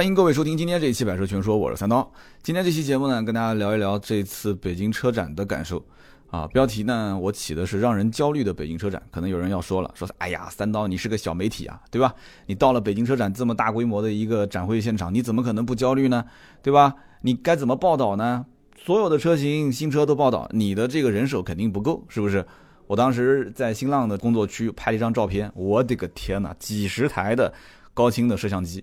[0.00, 2.10] 欢迎各位收听今天这一期《百车全说》，我是三刀。
[2.42, 5.84] 今天这期节目呢，跟大家聊一聊这次北京车展的感受。
[6.30, 9.02] 啊，标题呢，我起的是让人焦虑的北京车展。
[9.10, 12.14] 可能有人要说了，说哎呀，三刀你是个小媒体啊，对吧？
[12.46, 16.24] 你到了北京车展这么大规模的一个展会现场，你怎么可能不焦虑呢？
[16.62, 16.94] 对吧？
[17.20, 18.46] 你该怎么报道呢？
[18.82, 22.42] 所有的车型新车都报道，你的这个人手肯定不够，是不是？
[22.86, 27.52] 我当时在新浪的工作区拍了一张照片，我的个天哪，几十台的
[27.92, 28.82] 高清的摄像机。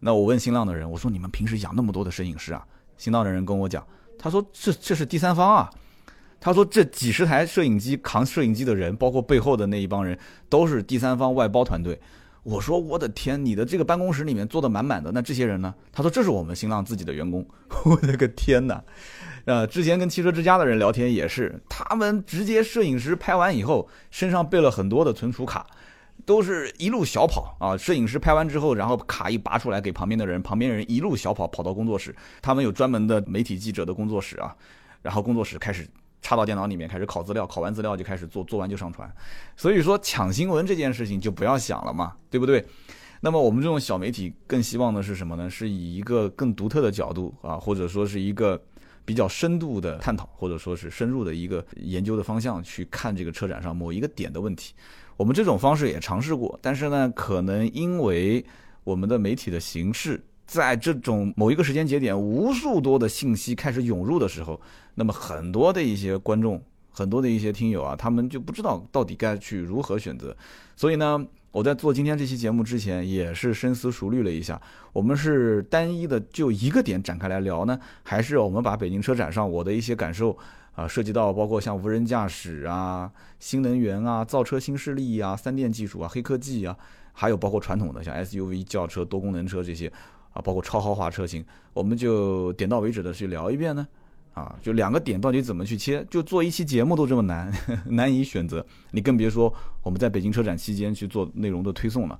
[0.00, 2.66] 那我问新浪的人，我说你们平时养那么多的摄影师啊？
[2.96, 3.86] 新浪的人跟我讲，
[4.18, 5.70] 他说这这是第三方啊。
[6.38, 10.16] 他说：“这几十台摄影机扛摄影机的人，包括背后的那一帮人，
[10.50, 11.98] 都是第三方外包团队。”
[12.44, 17.44] 我说：“我的天，你的这个办公室里面坐的满满的，那这些人呢？”他说：“这是我们新浪自己的员工。
[17.86, 18.84] ”我的个天哪！
[19.46, 25.66] 呃，之前跟汽车之家的人聊天也是，他们直接摄影师拍完以后，身上备了很多的存储卡，
[26.26, 27.74] 都是一路小跑啊。
[27.74, 34.54] 摄影师拍完之后，然后卡一拔出来给旁边的人，旁边人一路小跑跑到工作室，他们有专门的媒体记者的工作室啊，
[35.00, 35.88] 然后工作室开始。
[36.22, 39.08] 插到电脑里面开始拷资料，拷完资料就开始做，做完就上传。
[39.56, 42.66] 所以说抢新闻这件事情就不要想了嘛，对不对？
[43.20, 45.48] 那么我们这种小媒体更希望的是什么呢？
[45.48, 48.60] 是以一个更独特的角度啊，或者说是一个
[49.04, 54.74] 比较深度的探讨，或者说是深入的一个研究的方向去看这个车展上某一个点的问题。
[55.16, 58.44] 我们这种方式也尝试过，但是呢，可能因为
[58.84, 60.22] 我们的媒体的形式。
[60.46, 64.60] 在这种某一个时间节点，无数多的信息开始涌入的时候，
[64.94, 70.36] 那么很多的一些观众，很多的一些听友啊，他们就不知道到底该去如何选择。
[70.76, 80.38] 所以呢，我在做今天这期节目之前，也是深思熟虑了一下，我们是单一的就一个点展开来聊呢，还是我们把北京车展上我的一些感受
[80.76, 83.10] 啊，涉及到包括像无人驾驶啊、
[83.40, 86.76] 新能源啊、造车新势力啊、三电技术啊、黑科技啊，
[87.12, 89.92] 还有包括传统的像 SUV、轿车、多功能车这些。
[90.32, 91.42] 啊，包括超豪华车型，
[91.72, 93.88] 我们就点到为止的去聊一遍呢。
[94.34, 97.50] 啊，就两个点到底怎么去切，就做一期节目都这么难，
[97.88, 99.50] 难以选择，你更别说
[99.82, 102.18] 我们在北京车展期间去做内容的推送了。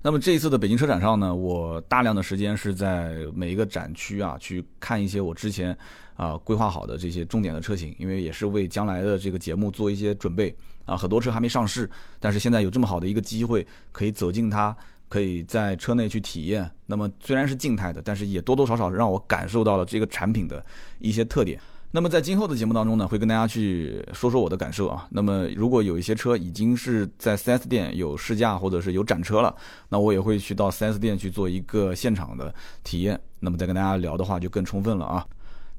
[0.00, 5.76] 那么这一次的北京车展上呢，我大量的时间是在每一个展区啊去看一些我之前
[6.18, 10.94] 啊规划好的这些重点的车型，因为也是为将来的这个节目做一些准备啊。
[10.94, 11.90] 很多车还没上市，
[12.20, 14.76] 但是现在有这么好的一个机会，可以走进它。
[15.10, 20.62] 可以在车内去体验，那么虽然是静态的，但是也多多少少让我感受到了这个产品的
[20.98, 21.58] 一些特点。
[21.90, 25.08] 那么在今后的节目当中呢，会跟大家去说说我的感受啊。
[25.10, 29.56] 那么如果有一些车已经是在 4S 店有试驾或者是有展车了，
[29.88, 32.54] 那我也会去到 4S 店去做一个现场的
[32.84, 33.18] 体验。
[33.40, 35.26] 那么再跟大家聊的话就更充分了啊。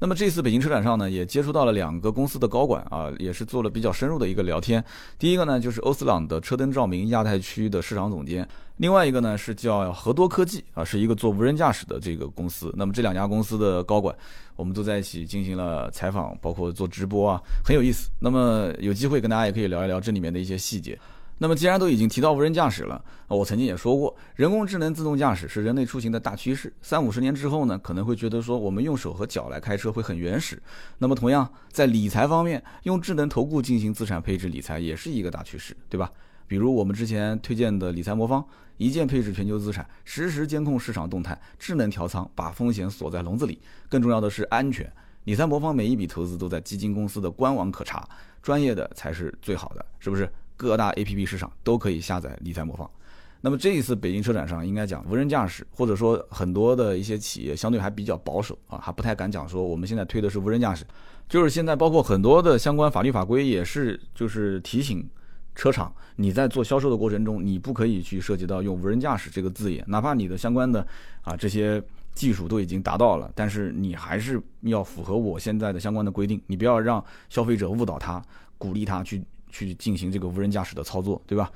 [0.02, 4.82] 那么这次北京车展上呢，也接触到了两个公司的高管啊，也是做了比较深入的一个聊天。
[5.18, 8.42] 第一个呢，就是欧司朗的车灯照明亚太区的市场总监；
[8.78, 12.72] 另外一个呢，是叫和多科技啊，是一个做无人驾驶的这个公司。
[12.78, 14.16] 那么这两家公司的高管，
[14.56, 18.08] 我们都在一起进行了采访，包括做直播啊，很有意思。
[18.20, 20.98] 那么有机会跟大家也可以聊一聊这里面的一些细节。
[21.42, 26.70] 那么，既然都已经提到无人驾驶了，我曾经也说过，人工智能自动驾驶是人类出行的大趋势。
[26.82, 30.62] 三五十年之后呢，可能会觉得说我们用手和脚来开车会很原始。
[30.98, 36.12] 那么，同样在理财方面，用智能投顾进行资产配置理财也是一个大趋势，对吧？
[36.46, 38.44] 比如我们之前推荐的理财魔方，
[38.76, 43.58] 一键配置全球资产，实时监控市场动态，智能调仓，把风险锁在笼子里。
[43.88, 44.92] 更重要的是安全。
[45.24, 48.06] 理财魔方每一笔投资都在基金公司的官网可查，
[48.42, 50.30] 专业的才是最好的，是不是？
[50.60, 52.88] 各大 A P P 市场都可以下载理财魔方。
[53.40, 60.84] 那么这一次北京车展上，应该讲无人驾驶，或者说很多的一些企业相对还比较保守啊，还不太敢讲说我们现在推的是无人驾驶。
[61.26, 65.08] 就是现在包括很多的相关法律法规也是，就是提醒
[65.54, 70.86] 车厂，你在做销售的过程中，你不可以去涉及到用无人驾驶这个字眼，哪怕你的相关的
[71.22, 71.82] 啊这些
[72.12, 78.22] 技术都已经达到了，但是你还是要符合我现在的相关的规定，你不要让消费者误导他，
[78.58, 79.24] 鼓励他去。
[79.50, 81.50] 去进行这个无人驾驶的操作，对吧？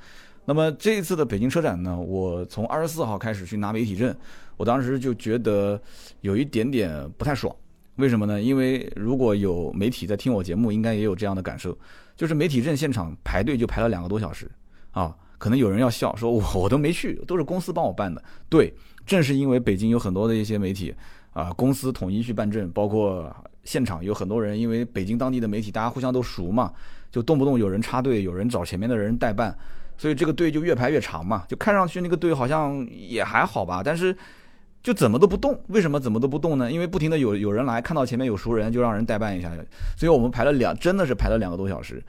[0.45, 4.15] 那么这一次的北京车展呢，我从二十四号开始去拿媒体证，
[4.57, 5.81] 我当时就觉得
[6.21, 7.53] 有一点点不太爽。
[7.95, 8.41] 为什么呢？
[8.41, 11.75] 因为如果有媒体在听我节目，应该也有这样的感受，
[12.15, 14.51] 就是媒体证现场排队就排了两个多小时
[14.91, 15.15] 啊。
[15.37, 18.23] 可能有人要笑说，我我都没去，都是公司帮我办的。
[18.49, 18.73] 对，
[19.05, 20.93] 正是因为北京有很多的一些媒体
[21.33, 26.71] 啊，公司统一去办证，包括现场有很多人，因为北京当地的媒体大家互相都熟嘛。
[27.11, 29.57] 就动不动有人插队，有人找前面的人代办，
[29.97, 31.43] 所以这个队就越排越长嘛。
[31.47, 34.15] 就看上去那个队好像也还好吧，但是
[34.83, 35.59] 就怎么都不动。
[35.67, 36.71] 为什么怎么都不动呢？
[36.71, 39.51] 因为不停的有有人来看到前面有熟人，就让人代办一下。
[39.97, 42.03] 所以我们排了两，真的是排了两个多小时，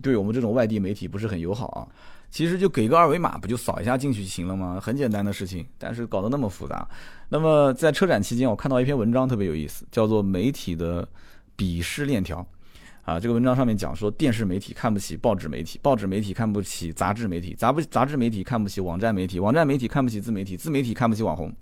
[0.00, 1.86] 对我们这种外地媒体不是很友好啊。
[2.30, 4.80] 其实就给个二维码，不就扫一下进去就行了吗？
[4.80, 6.88] 很简单的事情，但是搞得那么复杂。
[7.28, 11.06] 那么在车展期间，我看到一篇文章特别有意思，叫做《媒体的
[11.58, 12.38] 鄙视链条》。
[13.02, 21.52] 啊，这个文章上面讲说，电视媒体看不起报纸媒体，报纸媒体看不起杂志媒体，杂不杂志媒体看不起网站媒体，网站媒体看不起自媒体，自媒体看不起网红。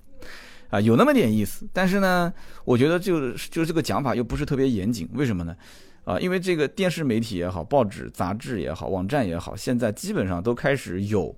[0.69, 1.67] 啊，有那么点意思。
[1.73, 2.33] 但是呢，
[2.65, 5.09] 我觉得就就是这个讲法又不是特别严谨。
[5.15, 5.57] 为什么呢？
[6.05, 11.35] 啊，因为这个电视媒体也好，报纸、杂志也好，网站也好，现在基本上都开始有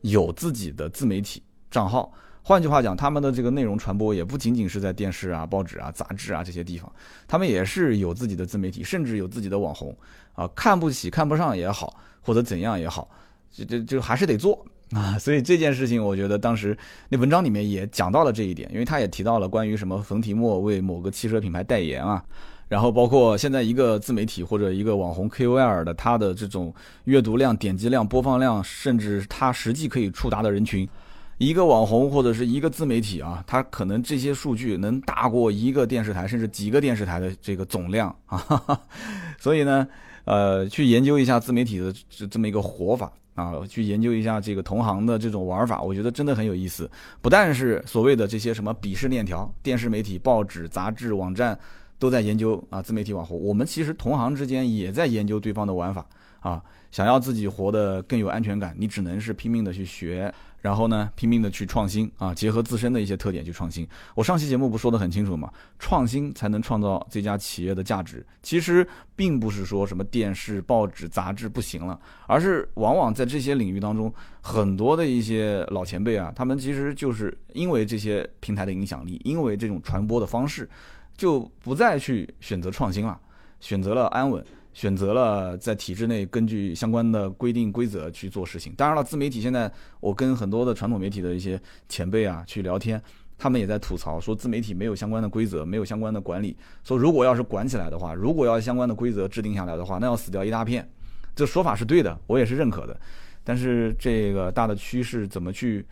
[0.00, 2.12] 有自己的自媒体账号。
[2.48, 6.90] 换句话讲，他们的这个内容传播也不仅仅是在电视啊、报纸啊、杂志啊这些地方，
[7.26, 9.94] 他们也是有自己的自媒体，甚至有自己的网红
[10.32, 13.06] 啊，看不起、看不上也好，或者怎样也好，
[13.52, 15.18] 就就就还是得做啊。
[15.18, 16.74] 所以这件事情，我觉得当时
[17.10, 22.24] 那文章里面也讲到了这一点，因为他也提到了关于什么冯提莫为某个汽车品牌代言啊，
[22.66, 26.74] 然后包括现在一个自媒体或者一个网红 KOL 的他的这种
[27.04, 30.88] 阅读量、点击量、播放量，甚至他实际可以触达的人群。
[31.38, 38.80] 一个网红或者是一个自媒体啊，他可能这些数据能大过一个电视台，甚至几个电视台的这个总量啊。
[39.38, 39.86] 所以呢，
[40.24, 46.90] 呃，去研究一下自媒体的这这么一个活法啊，去研究一下这个同行的这种玩法，我觉得真的很有意思。
[47.22, 51.56] 不但是所谓的这些什么鄙视链条，电视媒体、报纸、杂志、网站
[52.00, 56.04] 都在研究啊，自媒体网红，我们其实同行之间也在研究对方的玩法
[56.40, 56.60] 啊。
[56.90, 60.32] 想要自己活得更有安全感，你只能是拼命的去学。
[60.60, 63.86] 然后呢，拼命的去创新啊，结合自身的一些特点去创新。
[64.14, 65.50] 我上期节目不说的很清楚吗？
[65.78, 68.26] 创新才能创造这家企业的价值。
[68.42, 80.68] 其实并不是说什么电视、报纸、杂志不行了，而是往往在这些领域当中，很多的一些老前辈啊，他们其实就是因为这些平台的影响力，因为这种传播的方式，
[81.16, 83.18] 就不再去选择创新了，
[83.60, 84.44] 选择了安稳。
[84.78, 88.72] 选择了在体制内根据相关的规定规则去做事情。
[88.76, 93.02] 当然了，自媒体现在我跟很多的传统媒体的一些前辈啊去聊天，
[93.36, 96.56] 他们也在吐槽说自媒体没有相关的规则，没有相关的管理。
[96.84, 100.88] 说如果要是管起来的话，如果要相关的规则制定下来的话，那要死掉一大片。
[101.34, 102.96] 这说法是对的，我也是认可的。
[103.42, 105.84] 但是这个大的趋势怎么去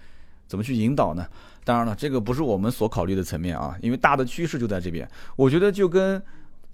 [0.46, 1.26] 怎么去引导呢？
[1.64, 5.10] 当然了，这个不是我们所考虑的层面啊，因为大的趋势就在这边。
[5.34, 6.22] 我觉得就跟。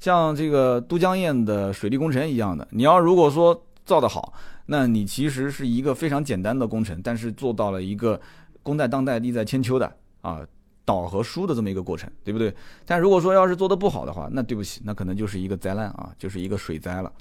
[0.02, 4.32] 像这个都江堰的水利工程一样的，你要如果说造得好，
[4.66, 8.20] 那你其实是一个非常简单的工程，但是做到了一个
[8.64, 10.40] 功在当代、利在千秋的啊
[10.84, 12.52] 导和疏的这么一个过程，对不对？
[12.84, 17.12] 但如果说要是做得不好的话，那对不起，那可能就是一个灾难啊，就是一个水灾了。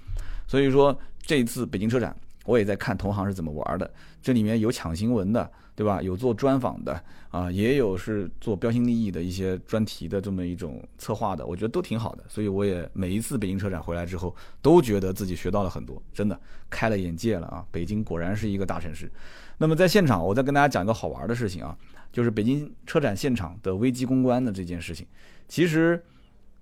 [0.48, 3.88] 所以说这一次北京车展，我也在看同行是怎么玩的，
[4.24, 5.48] 这里面有抢新闻的。
[5.82, 6.00] 对吧？
[6.00, 12.24] 有做专访的啊，也有是做标新立异的一些专题的这么一种策划的，我觉得都挺好的。
[12.28, 16.40] 所以我也每一次北京车展回来之后，都觉得自己学到了很多，真的
[16.70, 17.66] 开了眼界了啊！
[17.72, 19.12] 北京果然是一个大城市。
[19.58, 21.76] 那么在现场，我再跟大家讲一个好玩的事情啊，
[22.12, 25.08] 就是北京车展现场的危机公关的这件事情。
[25.48, 26.00] 其实，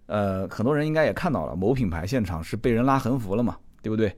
[0.05, 4.15] 呃，很多人应该也看到了，某品牌现场是被人拉横幅了嘛，对不对？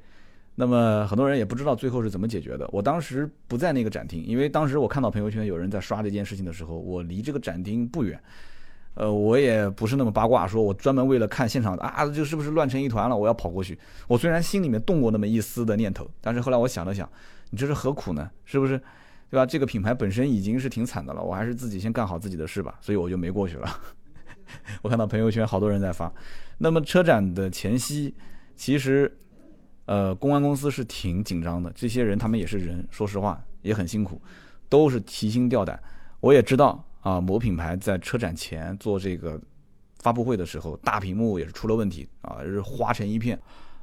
[0.62, 2.70] 那么很多人也不知道最后是怎么解决的。
[2.72, 8.22] 我当时不在那个展厅，因为当时我看到朋友圈有人在刷这件事情的时候，我离这个展厅不远。
[8.94, 13.18] 呃，我也不是那么八卦，说我专门为了看现场啊，这是不是乱成一团了？
[13.18, 13.76] 我要跑过去。
[14.08, 17.10] 我虽然心里面动过那么一丝的念头，但是后来我想了想，
[17.50, 18.30] 你这是何苦呢？
[18.46, 18.80] 是不是？
[19.32, 19.44] 对吧？
[19.44, 22.78] 这个品牌本身已经是挺惨的了，我还是自己先干好自己的事吧。
[22.82, 23.68] 所以我就没过去了。
[24.84, 26.14] 我看到朋友圈好多人在发。
[26.60, 28.14] 那么车展的前夕，
[28.56, 29.18] 其实。
[29.92, 34.22] 呃，公安公司是挺紧张的，这些人他们也是人，说实话也很辛苦，
[34.70, 35.78] 都是提心吊胆。
[36.22, 39.38] 我也知道啊，某品牌在车展前做这个
[40.00, 43.38] 发布会的时候，大屏幕也是出了问题啊，是花成一片。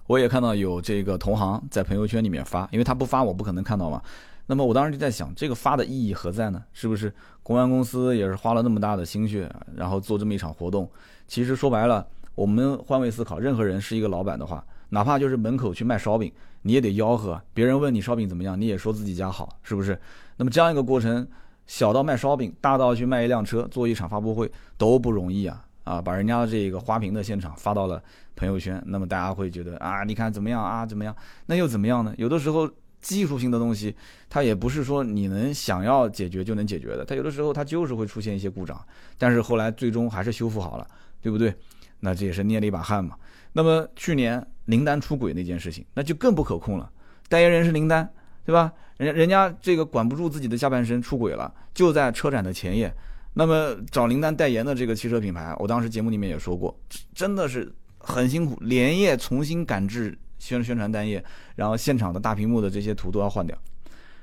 [0.07, 4.03] 我也看到有这个同行在朋友圈里面发，因为他不发，我不可能看到嘛。
[4.47, 6.65] 那么我当时就在想，这个发的意义何在呢？
[6.73, 7.13] 是不是
[7.43, 10.91] 公安公司也是花了那么大的心血，然后做这么一场活动？
[11.27, 14.65] 其实说白了，我们换位思考，任何人是一个老板的话。
[14.91, 17.41] 哪怕就是门口去卖烧饼，你也得吆喝。
[17.53, 19.99] 别人问你烧饼怎么样，你也说自己家好，是不是？
[20.37, 21.27] 那么这样一个过程，
[21.67, 25.65] 小到卖烧饼，大到去卖一辆车，做一场发布会都不容易啊！
[25.85, 28.03] 啊，把人家的这个花瓶的现场发到了
[28.37, 30.85] 朋友圈，那么大家会觉得啊，你看怎么样啊？
[30.85, 31.15] 怎么样？
[31.47, 32.15] 那又怎么样呢？
[32.19, 33.95] 有的时候技术性的东西，
[34.29, 38.79] 它也不是说你能想要解决就能解决的，它有的时候它就是会出现一些故障，
[39.17, 40.87] 但是后来最终还是修复好了，
[41.23, 41.55] 对不对？
[42.01, 43.17] 那这也是捏了一把汗嘛。
[43.53, 44.47] 那么去年。
[44.69, 46.93] 林丹出轨那件事情，那就更不可控了。
[47.27, 48.07] 代言人是林丹，
[48.45, 48.71] 对吧？
[48.99, 52.95] 人人家这个管不住自己的下半身出轨了，就在车展的前夜。
[53.33, 56.79] 那么找林丹代言的这个汽车品牌，我当时节目里面也说过，
[57.15, 61.25] 真的是很辛苦，连夜重新赶制宣宣传单页，
[61.57, 63.57] 然后现场的大屏幕的这些图都要换掉。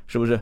[0.05, 0.39] 是不是？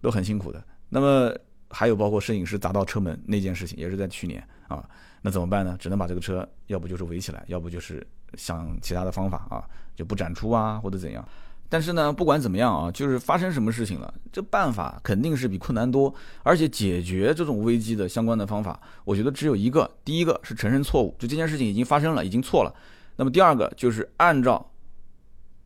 [0.00, 0.64] 都很辛苦的。
[0.88, 1.30] 那么
[1.68, 4.88] 还有包括摄影师砸到车门那件事情，也是在去年啊。
[5.20, 5.76] 那怎么办呢？
[5.78, 11.26] 只能把这个车，要不就是围起来，要不就是想其他的方法啊，就不展出啊，或者怎样。
[11.68, 19.90] 但是呢，不管怎么样啊，就是发生什么事情了，这办法肯定是比困难多，而且解决这种危机的相关的方法，我觉得只有一个。
[20.04, 22.74] 第一个是承认错误，就这件事情已经发生了，已经错了。
[23.16, 24.70] 那么第二个就是按照，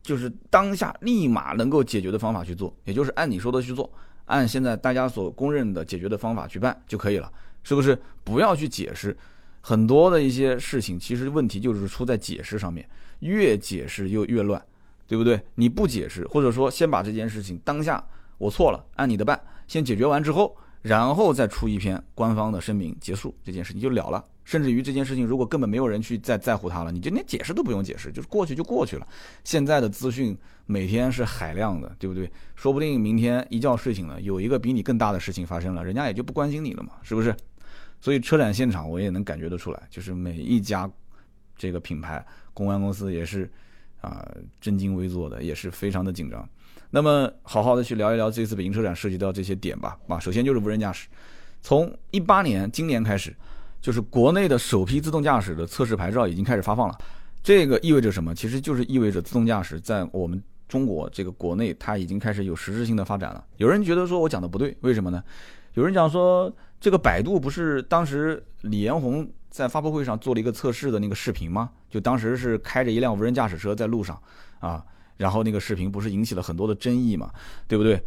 [0.01, 3.91] 就是当下立马能够解决的方法去做，也就是按你说的去做，
[4.27, 7.29] 按现在大家所公认的解决的方法去办就可以了，
[7.63, 7.99] 是不是？
[8.23, 9.17] 不要去解释
[9.67, 12.87] 很多的一些事情，其实问题就是出在解释上面，
[13.19, 14.63] 越解释又越乱。
[15.09, 15.41] 对不对？
[15.55, 18.05] 你不解释，或者说先把这件事情当下
[18.37, 24.21] 我错了，按你的办，先解决完之后，然后再出一篇官方的声明，结束这件事情就了了。
[24.43, 29.07] 甚至于这件事情如果根本没有人去再在乎它了，你就连解释都不用解释，就是过去就过去了。
[29.45, 32.29] 现在的资讯每天是海量的，对不对？
[32.55, 37.33] 说不定明天一觉睡醒了，有一个比你更大的事情发生了，人家也就不关心你了嘛，是不是？
[38.07, 40.89] 所以车展现场我也能感觉得出来，就是每一家
[41.57, 43.51] 这个品牌公关公司也是。
[43.99, 44.23] 啊，
[44.61, 46.47] 正襟危坐的也是非常的紧张。
[46.91, 49.97] 那么，好好的去聊一聊这次北京车展涉及到这些点吧。
[50.07, 51.07] 啊，首先就是无人驾驶，
[51.61, 53.35] 从一八年今年开始，
[53.81, 56.95] 就是国内的首批自动驾驶的测试牌照已经开始发放了。
[57.41, 58.35] 这个意味着什么？
[58.35, 63.43] 其实就是意味着自动驾驶在我们中国这个国内，它已经开始有实质性的发展了。
[63.57, 65.21] 有人觉得说我讲的不对，为什么呢？
[65.77, 69.25] 有人讲说，这个百度不是当时李彦宏。
[69.49, 71.71] 在发布会上做了一个测试的那个视频吗？
[71.89, 74.19] 就当时是开着一辆无人驾驶车在路上
[74.59, 74.83] 啊，
[75.15, 77.31] 然后那个视频不是引起了很多的争议嘛，
[77.67, 77.99] 对不对？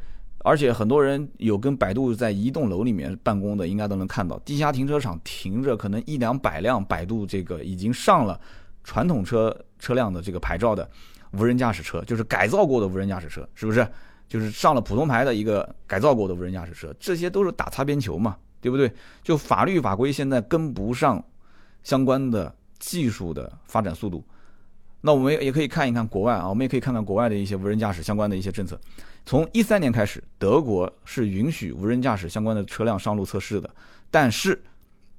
[0.44, 8.38] 而且很多人有跟百度在一栋楼里面办公的，应该都能看到，地下停车场停着可能一两百辆百度这个已经上了
[8.84, 10.88] 传统车车辆的这个牌照的
[11.32, 13.84] 无人驾驶车，就是改造过的无人驾驶车，是不是？
[14.30, 18.90] 就是上了普通牌的一个改造过的无人驾驶车，这些都是打擦边球嘛，对不对？
[19.22, 21.22] 就法律法规现在跟不上。
[21.82, 24.22] 相关的技术的发展速度，
[25.00, 28.78] 那我们也可以看一看国外啊，我们也可以看看国外的一些无人驾驶相关的一些政策。
[29.24, 33.70] 从一三年开始，德国是允许无人驾驶相关的车辆上路测试的，
[34.10, 34.62] 但是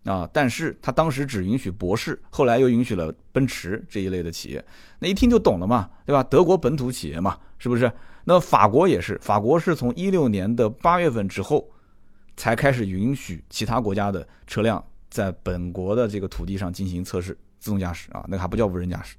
[0.03, 4.63] 啊，但是他当时只允许博士，后来又允许了奔驰这一类的企业。
[4.99, 6.21] 那一听就懂了嘛，对吧？
[6.21, 7.91] 德国本土企业嘛，是不是？
[8.23, 11.69] 那法国也是，法国是从一六年的八月份之后，
[12.37, 14.83] 才开始允许其他国家的车辆。
[15.09, 19.17] 在本国的这个土地上进行测试自动驾驶啊，那个还不叫无人驾驶。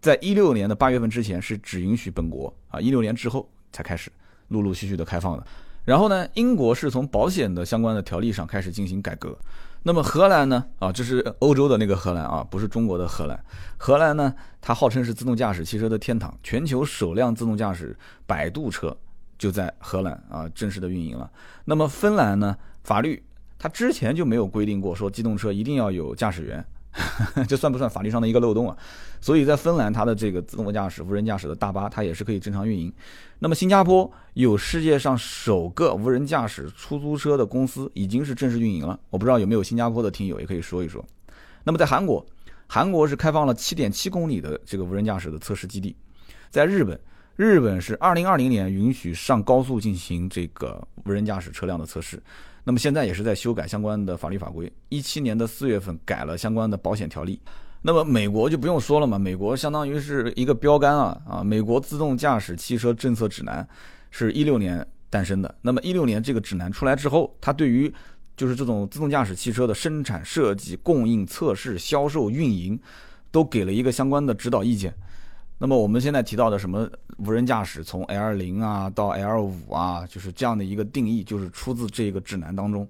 [0.00, 4.10] 在一六年的八月份之前是只允许本国啊，一六年之后才开始
[4.48, 5.46] 陆陆续续的开放的。
[5.84, 9.36] 然后呢，英国是从保险的相关的条例上开始进行改革。
[9.82, 10.64] 那么荷兰呢？
[10.78, 13.44] 啊，这是欧洲的那个荷兰啊，不是中国的荷兰。
[13.76, 18.96] 荷兰呢，它号称是自动驾驶汽车的天堂，全球首辆自动驾驶百度车
[19.38, 21.30] 就在荷兰啊正式的运营了。
[21.64, 23.22] 那么芬兰呢，法律。
[23.58, 26.62] 它之前就没有规定过说机动车一定要有驾驶员，
[27.46, 28.76] 这算不算法律上的一个漏洞啊？
[29.20, 32.92] 所以在芬兰，它的这个自动驾驶、无人驾驶的大巴，它也是可以正常运营。
[33.38, 38.98] 那么新加坡有世界上首个无人驾驶出租车的公司，已经是正式运营了。
[39.10, 41.04] 我不知道有没有新加坡的听友也可以说一说。
[41.62, 42.24] 那么在韩国，
[42.66, 45.94] 韩国是开放了七点七公里的这个无人驾驶的测试基地。
[46.48, 46.98] 在日本，
[47.36, 52.20] 日本是二零二零年允许上高速进行这个无人驾驶车辆的测试。
[52.64, 57.38] 那么现在也是在修改相关的法律法规，一七年的四月份改了相关的保险条例。
[57.82, 61.44] 那么美国就不用说了嘛，美国相当于是一个标杆啊啊！
[61.44, 63.68] 美国自动驾驶汽车政策指南
[64.10, 65.54] 是一六年诞生的。
[65.60, 67.92] 那么一六年这个指南出来之后，它对于
[68.34, 72.80] 就是这种自动驾驶汽车的生产、设计、供应、测试、销售、运营，
[73.30, 74.92] 都给了一个相关的指导意见。
[75.58, 82.86] 那么我们现在提到的什么无人驾驶，从 L 零啊到 L 五啊，就是这样的一个定义，就是出自这个指南当中。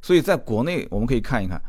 [0.00, 1.60] 所以在国内，我们可以看一看，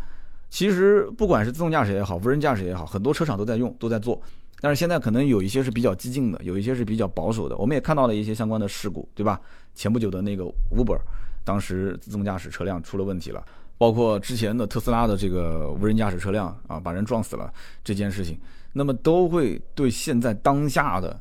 [0.50, 4.22] 其实不管是自动驾驶也好，无人驾驶也好，很多车厂都在用，都在做。
[4.60, 7.56] 但是现在可能有一些是比较激进的，有一些是比较保守的。
[7.58, 9.40] 我们也看到了一些相关的事故，对吧？
[9.76, 10.44] 前不久的那个
[10.76, 11.00] Uber，
[11.44, 13.44] 当时自动驾驶车辆出了问题了，
[13.78, 18.36] 包括之前的特斯拉的这个无人驾驶车辆啊，把人撞死了这件事情。
[18.74, 21.20] 那么都会对现在当下的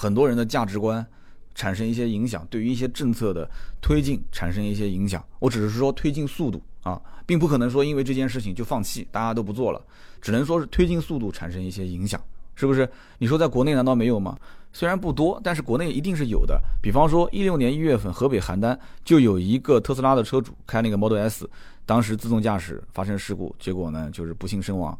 [0.00, 1.06] 很多人的价值观
[1.54, 3.46] 产生一些影响，对于一些政策的
[3.82, 5.22] 推进产生一些影响。
[5.38, 9.82] 我只是说推进速度啊，并不可能说因为这件事情就放弃，大家都不做了，
[10.18, 12.18] 只能说是推进速度产生一些影响，
[12.54, 12.88] 是不是？
[13.18, 14.38] 你说在国内难道没有吗？
[14.72, 16.58] 虽然不多，但是国内一定是有的。
[16.80, 21.46] 比方说一六年一月份，河北邯郸就有一个特斯拉的车主开那个 Model S，
[21.84, 24.98] 当时自动驾驶发生事故，结果呢就是不幸身亡。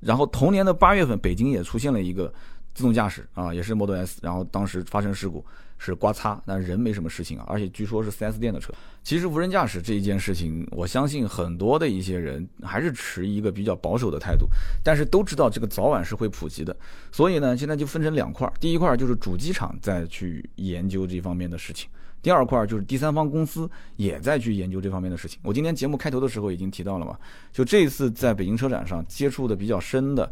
[0.00, 2.32] 然后同年的八月份，北京也出现了一个
[2.74, 5.44] 自动驾驶啊，也是 Model S，然后当时发生事故
[5.76, 8.72] 是刮擦，但人没什么事情啊，而且据说是 4S 店的车。
[9.02, 14.46] 其实无人驾驶这一件事情，我相信很多的一些人还是持一个比较保守的态度，
[14.84, 16.76] 但是都知道这个早晚是会普及的。
[17.10, 21.88] 所以呢，现在就分成两块，第一块就是主机厂在去研究这方面的事情，
[22.20, 25.40] 第二块就是第三方公司也在去研究这方面的事情。
[25.42, 27.18] 我今天节目开头的时候已经提到了嘛，
[27.52, 30.30] 就这次在北京车展上接触的比较深的。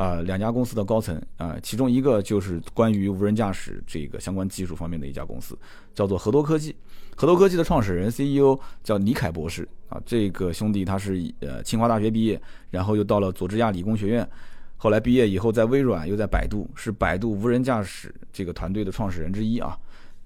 [0.00, 5.58] 啊，两家公司的高层啊，其中一个就是关于无人驾驶这个相关技术方面的一家公司，
[5.94, 6.74] 叫做河多科技。
[7.14, 12.40] 河多科技的创始人 CEO 叫倪凯博士啊，这个兄弟他是呃清华大学毕业，
[12.70, 14.26] 然后又到了佐治亚理工学院，
[14.78, 19.78] 后来毕业以后在微软又在百度，是百度无人驾驶这个团队的创始人之一啊。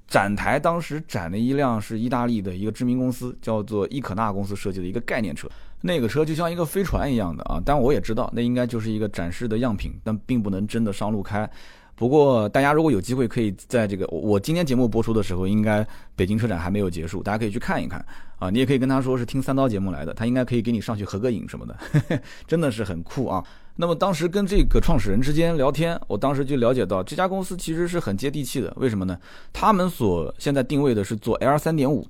[0.06, 5.48] 展台当时展了一辆是意大利的一个知名公司叫做伊可纳公司设计的一个概念车。
[5.86, 11.48] 那个车就像一个飞船一样的啊，但我也知道那应该就是一个展示的样品，但并不能真的上路开。
[11.94, 15.86] 不过大家如果有机会，可以在这个我我今天节目播出的时候，应该
[16.16, 18.02] 北京车展还没有结束，大家可以去看一看
[18.38, 18.48] 啊。
[18.48, 21.78] 你也可以跟他说是听三刀节目来的，他应该可以给你上去合个影什么的，
[22.48, 23.44] 真的是很酷啊。
[23.76, 28.72] 那么当时跟这个创始人之间聊天，我当时就了解到这家公司其实是很接地气的。
[28.78, 29.18] 为什么呢？
[29.52, 32.06] 他们所现在定位的是做 L 三点五。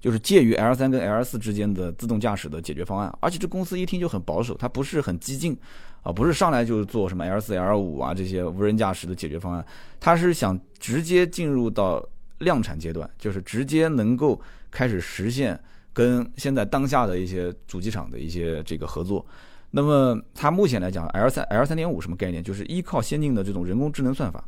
[0.00, 5.54] 就是介于 L 三跟 L 四之间的自动驾驶的解决方案，而且这公司一听就很保守，它不是很激进，
[6.02, 9.64] 啊，不是上来就做什么 L 四、L 五啊这些无人驾驶的解决方案，
[10.00, 12.02] 它是想直接进入到
[12.38, 14.40] 量产阶段，就是直接能够
[14.70, 15.60] 开始实现
[15.92, 19.24] 跟现在当下的一些主机厂的一些这个合作。
[19.70, 22.42] 那么它目前来讲，L 三、L 三点五什么概念？
[22.42, 24.42] 就是依靠先进的这种人工智能算法，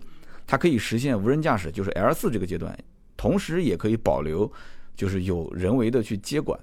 [0.47, 2.77] 它可以实现无人驾驶，就是 L 四这个阶段，
[3.19, 4.51] 同时也可以保留。
[4.95, 6.59] 就是有人为的去接管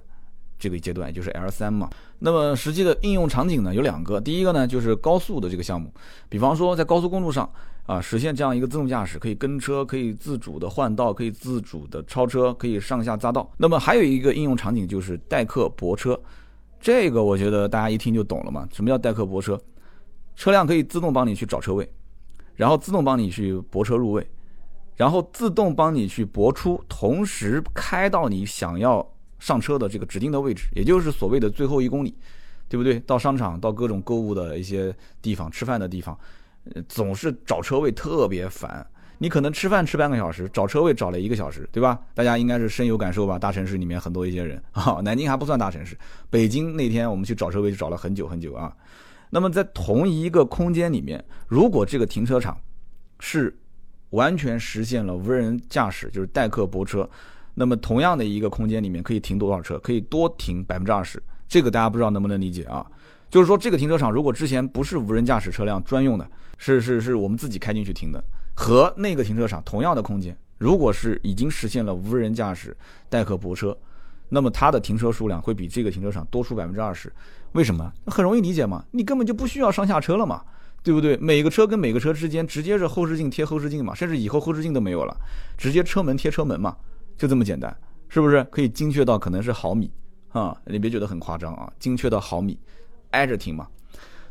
[0.57, 1.89] 这个阶段，就是 L 三嘛。
[2.19, 5.93] 那么实际的应用场景呢有两个，第一个呢就是高速的这个项目，
[6.27, 7.49] 比方说在高速公路上
[7.85, 13.49] 啊实现这样一个自动驾驶，可以跟车，可以自主的换道，可以自主的超车，可以上下匝道。
[13.57, 16.19] 那么还有一个应用场景就是代客泊车，
[16.81, 18.67] 这个我觉得大家一听就懂了嘛。
[18.73, 19.59] 什么叫代客泊车？
[20.35, 21.89] 车辆可以自动帮你去找车位，
[22.55, 24.25] 然后自动帮你去泊车入位。
[24.99, 32.13] 然后自动帮你去泊出，同时开到你想要上车的这个指定的位置，也就是所谓的最后一公里，
[32.67, 32.99] 对不对？
[32.99, 36.19] 到商场、到各种购物的一些地方、吃饭的地方，
[36.89, 38.85] 总是找车位特别烦。
[39.19, 41.97] 你可能吃饭吃半个小时，找车位找了一个小时，对吧？
[42.13, 43.39] 大家应该是深有感受吧？
[43.39, 45.97] 大城市里面很多一些人啊，南京还不算大城市，
[46.29, 48.75] 北京那天我们去找车位就找了很久很久啊。
[49.29, 52.57] 那么在同一个空间里面，如果这个停车场
[53.21, 53.57] 是
[54.11, 57.09] 完全实现了无人驾驶，就是代客泊车。
[57.53, 59.77] 那么同样的一个空间里面可以停多少车？
[59.79, 61.21] 可以多停百分之二十。
[61.47, 62.85] 这个大家不知道能不能理解啊？
[63.29, 68.23] 就是说这个停车场如果之前不是无人驾驶车辆专用的，是是是我们自己开进去停的，
[68.55, 72.75] 和那个停车场同样的空间，如果是已经实现了无人驾驶
[73.09, 73.77] 代客泊车，
[74.29, 77.11] 那么它的停车数量会比这个停车场多出百分之二十。
[77.51, 77.91] 为什么？
[78.05, 80.43] 很容易理解嘛，你根本就不需要上下车了嘛。
[80.89, 81.15] 对不对？
[81.17, 85.15] 每个车跟每个车之间直接是后视镜贴后视镜嘛，甚至以后后视镜都没有了，
[85.55, 86.75] 直接车门贴车门嘛，
[87.15, 87.71] 就这么简单，
[88.07, 88.43] 是不是？
[88.45, 89.91] 可以精确到可能是毫米
[90.29, 92.57] 啊，你别觉得很夸张啊，精确到毫米，
[93.11, 93.67] 挨着停嘛。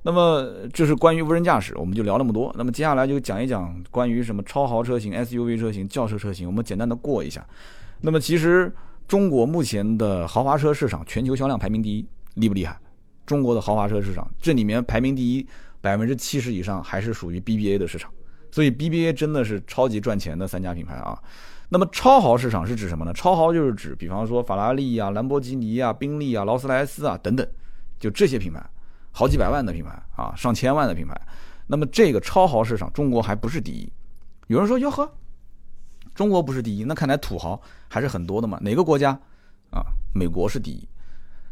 [0.03, 2.53] 那么这是关于无人驾驶，我们就聊那么多。
[2.59, 7.47] 那么接下来就讲一讲关于什么超豪车型、SUV 车型、轿车车型，我们简单的过一下。
[8.01, 8.75] 那么其实
[9.07, 12.77] 中国目前的豪华车市场全球销量排名第一，厉不厉害？
[13.27, 15.47] 中国的豪华车市场这里面排名第一。
[15.81, 18.11] 百分之七十以上还是属于 BBA 的市场，
[18.51, 21.19] 所以 BBA 真的是超级赚钱的三家品牌啊。
[21.69, 23.13] 那么超豪市场是指什么呢？
[23.13, 27.47] 超豪就是指，比方说法拉利啊、兰博基尼啊、宾利啊、劳斯莱斯啊等等，
[27.99, 28.65] 就这些品牌，
[29.13, 31.15] 好几百万的品牌啊，上千万的品牌。
[31.67, 33.93] 那么这个超豪市场，中国还不是第一。
[34.47, 35.13] 有人说哟呵，
[36.15, 38.59] 中国不是第一，那看来土豪还是很多的嘛。
[38.63, 39.11] 哪个国家
[39.71, 39.85] 啊？
[40.15, 40.89] 美国是第一。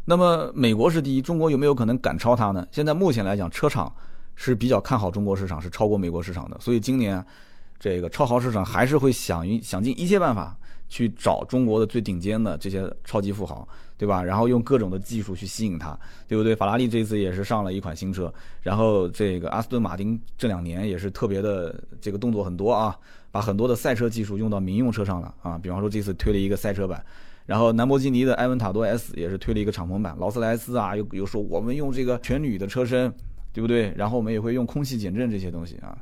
[0.05, 2.67] 那么美国是第一，中国有没有可能赶超它呢？
[2.71, 3.93] 现在目前来讲，车厂。
[4.39, 7.21] 是比较看好中国市场，是超过美国市场的，所以今年
[7.79, 10.55] 这个超豪市场还是会想一想尽一切办法
[10.87, 14.23] 去找中国的最顶尖的这些超级富豪，对吧？
[14.23, 16.55] 然后用各种的技术去吸引他，对不对？
[16.55, 22.95] 法拉利这次也是上了一款新车，然后这个阿斯顿马丁这两年也是特别的这个动作很多啊，
[23.31, 27.03] 把很多的赛车技术用到民用车上了啊，比方说这次推了一个赛车版，
[27.47, 33.11] 然后兰博基尼的埃文塔多 S 也是推了一个敞篷版，劳斯莱斯啊又又说我们用这个全铝的车身。
[33.57, 33.91] 对不对？
[33.97, 35.97] 然后我们也会用空气减震这些东西啊，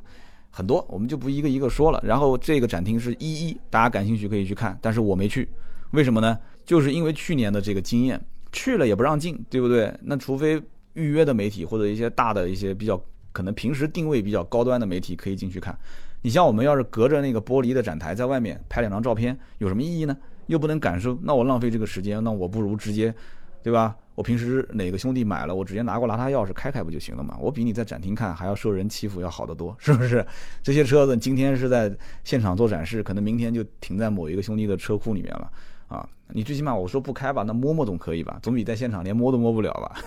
[0.50, 1.98] 很多我们就不一个一个说了。
[2.04, 5.48] 然后这个展厅是一一，大家感兴趣可以去看，但是我没去，
[5.92, 6.38] 为什么呢？
[6.66, 9.90] 就是因为去年的这个经验，去了也不让进，对不对？
[10.02, 15.74] 那除非预约的媒体或者一些大的一些比较可能平时定位比较高端的媒体可以进去看。
[16.20, 20.14] 你像我们要是隔着那个玻璃的展台在外面拍两张照片，有什么意义呢？
[20.48, 23.14] 又不能感受，那我浪费这个时间，那我不如直接，
[23.62, 23.96] 对吧？
[24.16, 27.36] 我平时哪个兄弟买了，我直接拿过拿他钥匙开开不就行了嘛？
[27.38, 30.26] 我比你在展厅看还要受人欺负要好得多，是不是？
[30.62, 35.52] 这些车子今天是在现场做展示，可能明天就停在某一个兄弟的车库里面了
[35.88, 36.08] 啊！
[36.28, 38.38] 你最起码我说不开吧，那摸摸总可以吧？
[38.42, 40.02] 总比在现场连摸都摸不了吧？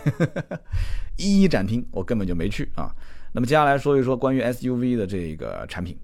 [1.15, 2.91] 一一展厅我根本就没去啊！
[3.31, 5.95] 那么接下来说一说关于 SUV 的这个产品，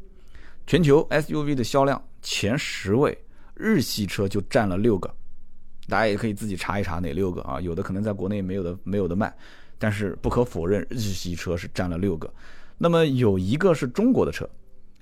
[0.67, 3.17] 全球 SUV 的销量前十位，
[3.55, 5.11] 日系车就占了六个。
[5.87, 9.31] 大家也可以自己查一查哪六个啊，有的可能在国内没有的没有的卖，
[9.77, 12.31] 但是不可否认，日系车是占了六个。
[12.77, 14.49] 那么有一个是中国的车，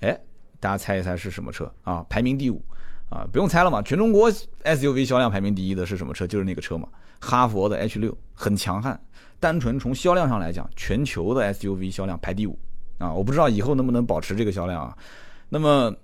[0.00, 0.18] 哎，
[0.60, 2.04] 大家猜一猜是什么车啊？
[2.08, 2.62] 排名第五
[3.08, 6.26] 啊，不用猜了嘛，全中国 SUV 销量排名第一的是什么车？
[6.26, 6.86] 就是那个车嘛，
[7.20, 9.00] 哈佛的 H 六很强悍。
[9.40, 12.58] 单纯从销量上来讲，全球的 SUV 销量排第五
[12.98, 14.96] 啊，我不知道以后能不能保持这个销量啊。
[15.48, 15.94] 那么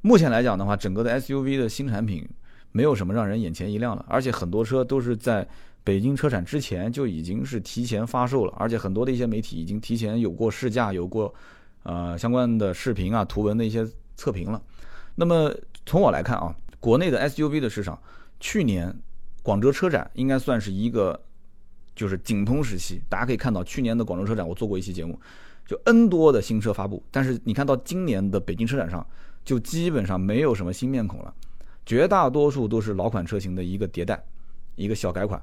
[0.00, 2.28] 目前来讲的话，整个的 SUV 的新产品。
[2.72, 5.46] 没有什么让人眼前一亮的，而且很多车都是在
[5.84, 11.34] 北京车展之前就已经是提前发售了，而且很多的一些媒体已经提前有过试驾，有过
[11.82, 14.62] 呃相关的视频啊、图文的一些测评了。
[15.14, 15.50] 那么
[15.86, 17.98] 从我来看啊，国内的 SUV 的市场，
[18.38, 18.94] 去年
[19.42, 21.18] 广州车展应该算是一个
[21.96, 23.00] 就是井通时期。
[23.08, 25.18] 大家可以看到，去年的广州车展我做过一期节目，
[25.66, 29.04] 就 N 多的新车发布，但是你看到今年的北京车展上，
[29.42, 31.34] 就基本上没有什么新面孔了。
[31.88, 34.22] 绝大多数都是老款车型的一个迭代，
[34.76, 35.42] 一个小改款，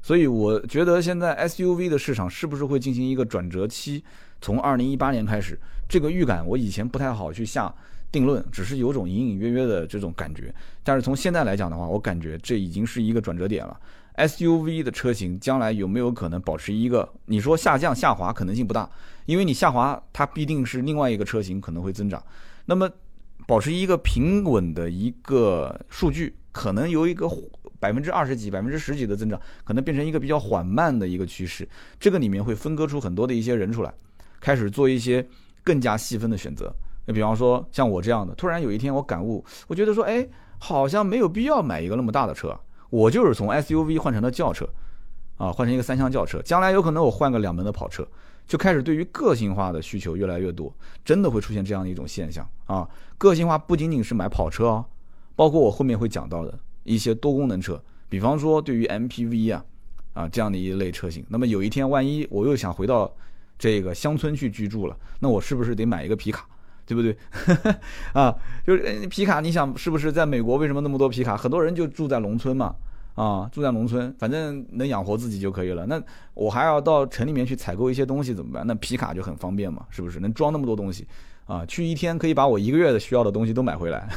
[0.00, 4.02] 所以我觉得现在 SUV 的市场是不是会进行一个转折期？
[4.40, 7.70] 从二零一八年开始，这个预感我以前不太好去下
[8.10, 10.50] 定论，只是有种隐隐约约的这种感觉。
[10.82, 13.78] 但是从现在来讲的话，我感觉这已经是一个转折点了。
[14.16, 17.06] SUV 的车型将来有没有可能保持一个？
[17.26, 18.90] 你说下降下滑可能性不大，
[19.26, 22.24] 因为你下滑它必定是另外一个车型可能会增长。
[22.64, 22.90] 那么。
[23.46, 27.28] 保持一个平稳的一个数据，可能由一个
[27.80, 31.68] 百分之二十几、百分之十几的增长，可能变成一个比较缓慢的一个趋势。
[31.98, 33.92] 这个里面会分割出很多的一些人出来，
[34.40, 35.26] 开始做一些
[35.64, 36.72] 更加细分的选择。
[37.04, 40.26] 那比方说像我这样的，突然有一天我感悟，我觉得说，哎，
[40.58, 42.56] 好像没有必要买一个那么大的车，
[42.90, 44.68] 我就是从 SUV 换成了轿车，
[45.36, 48.06] 啊，换成一个三厢轿车，将来有可能我换个两门的跑车。
[48.46, 50.74] 就开始对于个性化的需求越来越多，
[51.04, 52.86] 真的会出现这样的一种现象啊！
[53.16, 54.84] 个性化不仅仅是买跑车哦，
[55.34, 59.64] 包括我后面会讲到的一些多功能车，比方说对于 MPV 啊
[60.12, 61.24] 啊这样的一类车型。
[61.28, 63.10] 那么有一天万一我又想回到
[63.58, 66.46] 这个乡村去居住了，那我是不是得买一个皮卡，
[66.84, 67.16] 对不对？
[68.12, 68.34] 啊，
[68.66, 71.36] 就是皮卡，你想是不是在美国为什么那么多皮卡？
[71.36, 72.74] 很多人就住在农村嘛。
[73.14, 75.84] 啊，住在农村，反正能养活自己就可以了。
[75.86, 76.02] 那
[76.34, 78.66] 我还要到城里面去采购一些东西怎么办？
[78.66, 80.18] 那皮卡就很方便嘛，是不是？
[80.20, 81.06] 能装那么多东西，
[81.46, 84.08] 啊，去一天可以把我一个月的需要的东西都买回来，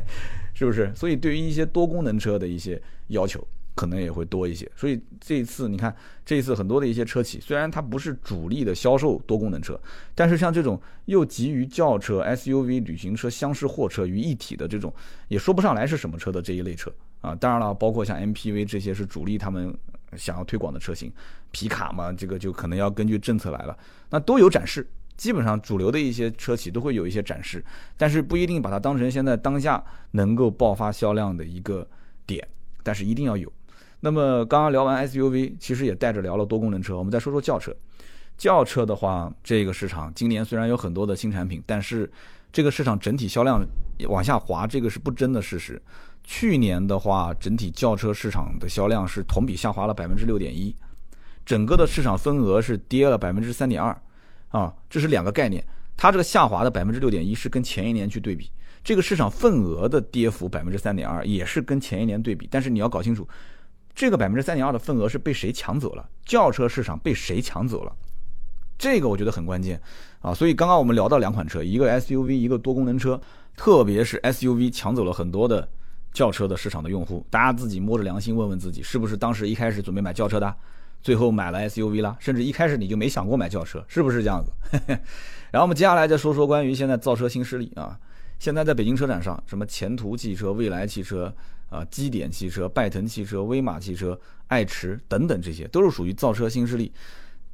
[0.54, 0.90] 是不是？
[0.94, 4.70] 所以对于一些多功能车的一些要求，可能也会多一些。
[4.74, 9.78] 所以这一次你看，这一次很多的一些车企，虽然它不是主力的销售多功能车，
[10.14, 14.90] 但是像这种又集于轿车、SUV、旅行车、厢式货车于一体的这种，
[15.28, 16.90] 也说不上来是什么车的这一类车。
[17.20, 19.76] 啊，当然了，包括像 MPV 这些是主力他们
[20.16, 21.12] 想要推广的车型，
[21.50, 23.76] 皮卡嘛，这个就可能要根据政策来了。
[24.10, 27.64] 那都有展示，基本上主流的一些车企都会有一些展示，
[27.96, 31.86] 但是不一定把它当成现在当下能够爆发销量的一个
[32.26, 32.46] 点，
[32.82, 33.52] 但是一定要有。
[34.00, 37.74] 那么刚刚聊完 SUV，其实也带着聊了多功能车，我们再说说轿车。
[38.36, 42.08] 轿车的话，这个市场今年虽然有很多的新产品，但是
[42.52, 43.60] 这个市场整体销量
[44.08, 45.82] 往下滑，这个是不争的事实。
[46.30, 50.76] 去年的话，整体轿车市场的销量是同比下滑了百分之六点一，
[51.46, 53.98] 整个的市场份额是跌了百分之三点二，
[54.48, 55.64] 啊，这是两个概念。
[55.96, 58.50] 它这个下滑的百分之六点一是跟前一年去对比，
[58.84, 62.46] 这个市场份额的跌幅百分之三点二也是跟前一年对比。
[62.50, 63.26] 但是你要搞清楚，
[63.94, 66.06] 这个百分之三点二的份额是被谁抢走了？
[66.26, 67.96] 轿车市场被谁抢走了？
[68.76, 69.80] 这个我觉得很关键
[70.20, 70.34] 啊。
[70.34, 73.18] 所以刚刚我们聊到两款车，一个 SUV，一个多功能车，
[73.56, 75.66] 特别是 SUV 抢走了很多的。
[76.18, 80.52] 轿车的市场的用户，大家自己摸着良心问问自己，是不是当时一开始准备买轿车的，
[81.00, 84.50] 最后买了 SUV 了，甚至一开始你就没想过买轿车，是不是这样子？
[85.52, 87.96] 然后我们接下来再说说关于现在造车新势力啊，
[88.40, 91.32] 现在在北京车展上，什么前途汽车、未来汽车
[91.70, 96.92] 啊、基点汽车、拜腾汽车、威马汽车、爱驰等等，这些都是属于造车新势力。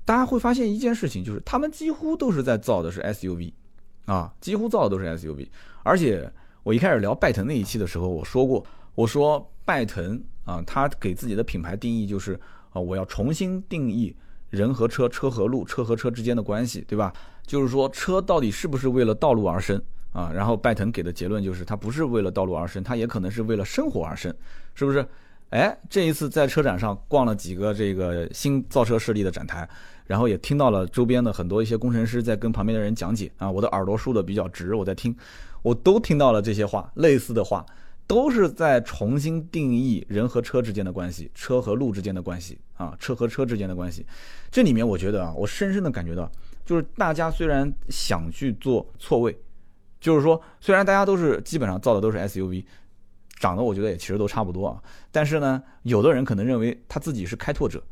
[0.07, 3.53] 大家会发现一件事情，就是他们几乎都是在造的是 SUV，
[4.07, 5.49] 啊，几乎造的都是 SUV，
[5.83, 6.33] 而且。
[6.65, 12.41] 我一开始聊拜腾那一期的时候，我说过，我说拜腾啊，他给自己的品牌定义就是
[12.73, 14.17] 啊，我要重新定义
[14.49, 17.13] 人和车、车和路、车和车之间的关系，对吧？
[17.47, 19.81] 就是说，车到底是不是为了道路而生
[20.13, 20.33] 啊？
[20.35, 24.35] 然后拜腾给的结论就是，它不是为了道路而生，它也可能是为了生活而生，
[24.75, 25.07] 是不是？
[25.51, 29.69] 哎，这一次在车展上逛了几个这个新造车势力的展台，
[30.07, 35.15] 然后也听到了周边的很多一些工程师在跟旁边的人讲解啊，我的耳朵竖的比较直，我在听，
[35.65, 37.67] 我都听到了这些话，类似的话。
[38.07, 44.05] 都是在重新定义人和车之间的关系，车和路之间的关系啊，车和车之间的关系。
[44.51, 46.31] 这里面我觉得啊，我深深的感觉到，
[46.67, 49.35] 就是大家虽然想去做错位，
[50.03, 52.67] 就是说虽然大家都是基本上造的都是 SUV，
[53.41, 57.83] 长得我觉得也其实都差不多啊，但是呢，有的人可能认为他自己是开拓者，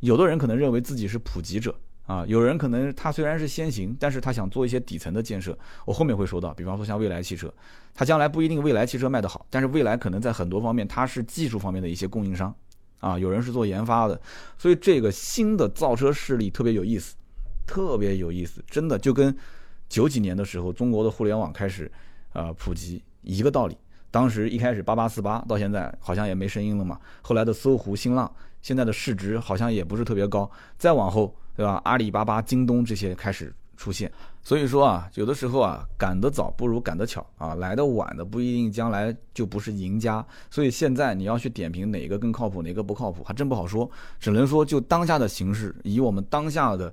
[0.00, 1.74] 有的人可能认为自己是普及者。
[2.06, 5.58] 啊，有人可能他虽然是先行，但是他想做一些底层的建设。
[5.84, 7.52] 我后面会说到，比方说像蔚来汽车，
[7.92, 12.54] 它将来不一定蔚来汽车卖得好，但是蔚来可能在很多方面它是技术方面的一些供应商，
[13.00, 14.20] 啊，有人是做研发的，
[14.56, 17.16] 所以这个新的造车势力特别有意思，
[17.66, 19.36] 特别有意思，真的就跟
[19.88, 21.90] 九几年的时候中国的互联网开始
[22.32, 23.76] 啊普及一个道理。
[24.12, 31.34] 当时一开始八八四八到现在好像也没声音了嘛，后来的搜狐、新浪，现在的市值好像也不是特别高，再往后。
[31.56, 31.80] 对吧？
[31.84, 34.10] 阿里巴巴、京东这些开始出现，
[34.42, 40.24] 所以说啊，有的时候啊，赶得早不如赶得巧啊，来的晚的不一定将来就不是赢家。
[40.50, 43.90] 所以现在你要去点评哪个更靠谱，哪个不靠谱，还真不好说。
[44.18, 46.92] 只能说就当下的形势，以我们当下的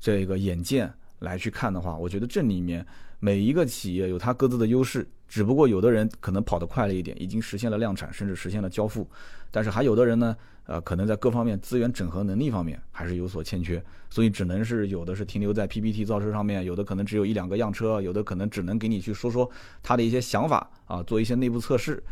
[0.00, 2.84] 这个眼见来去看的话，我觉得这里面
[3.24, 9.08] 每一个企业有它各自的优势，只不过有的人可能跑得快了一点，已经实现了量产，甚至实现了交付，
[9.50, 10.36] 但是还有的人呢。
[10.66, 19.50] 呃，可能在各方面资源整合能力方面还是有所欠缺，所以只能是有的是停留在 PPT 造车上面，有的可能只有一两个样车，有的可能只能给你去说说
[19.82, 22.02] 他的一些想法啊，做一些内部测试。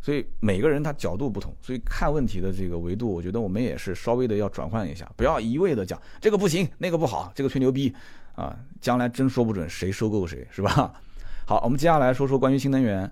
[0.00, 7.94] 所以每个人他角度不同，所以看问题的这个维度，我觉得我们也是稍微的要转换一下，不要一味的讲这个不行，那个不好，这个吹牛逼
[8.34, 10.92] 啊，将来真说不准谁收购谁，是吧？
[11.46, 13.10] 好，我们接下来说说关于新能源。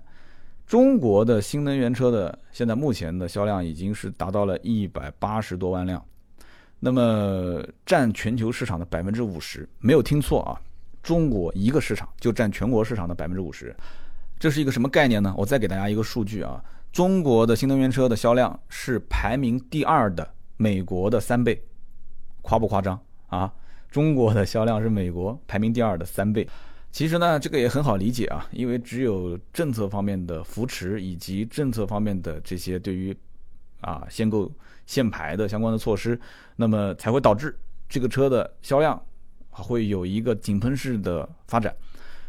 [0.65, 6.03] 中国的新能源车的现在目前的销量已经是达到了一百八十多万辆，
[6.79, 10.59] 那么占全球市场的百分之五十，没有听错啊，
[11.03, 13.75] 中国一个市场就占全国市场的百分之五十，
[14.39, 15.33] 这是一个什么概念呢？
[15.37, 21.61] 我再给大家一个数据啊，中国的新能源车的销量是排名第二的美国的三倍，
[22.41, 23.53] 夸不夸张啊？
[23.93, 26.47] 中国的销量是美国排名第二的三倍。
[26.91, 33.15] 其实呢，这个也很好理解啊，因为只有政策方面的扶持以及政策方面的这些对于
[33.81, 34.51] 啊限购
[34.87, 36.19] 限牌的相关的措施，
[36.55, 37.55] 那么才会导致
[37.87, 38.99] 这个车的销量
[39.51, 41.71] 会有一个井喷式的发展。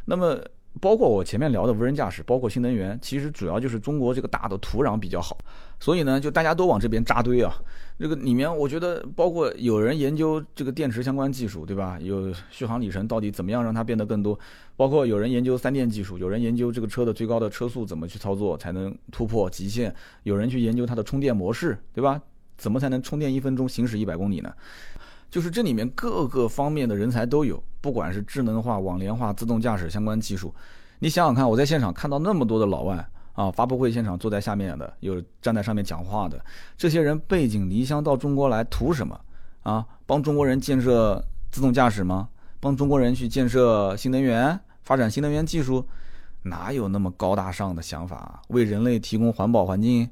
[0.05, 0.38] 那么。
[0.80, 5.38] 包括我前面聊的无人驾驶，包括新能源，其实主要就是中国这个大的土壤比较好，
[5.78, 7.54] 所以呢，就大家都往这边扎堆啊。
[7.96, 11.96] 这个里面，我觉得包括有人研究这个电池相关技术，对吧？
[12.00, 14.37] 有续航里程到底怎么样让它变得更多？
[14.76, 19.94] 包括有人研究三电技术，有人研究这个车的最高的车速怎么去操作才能突破极限？
[20.24, 22.20] 有人去研究它的充电模式，对吧？
[22.56, 24.52] 怎么才能充电一分钟行驶一百公里呢？
[25.35, 30.55] 就是这里面各个方面的人才都有，不管是智能化、网联化、自动驾驶相关技术，
[31.01, 36.40] 你想想看，我在现场看到那么多的老外啊，发布会现场坐在下面的，有站在上面讲话的，
[36.77, 39.20] 这些人背井离乡到中国来图什么？
[39.64, 41.20] 啊，帮中国人建设
[41.51, 42.29] 自动驾驶吗？
[42.61, 45.85] 帮中国人去建设新能源、发展新能源技术？
[46.44, 48.40] 哪有那么高大上的想法？
[48.51, 50.09] 为人类提供环保环境，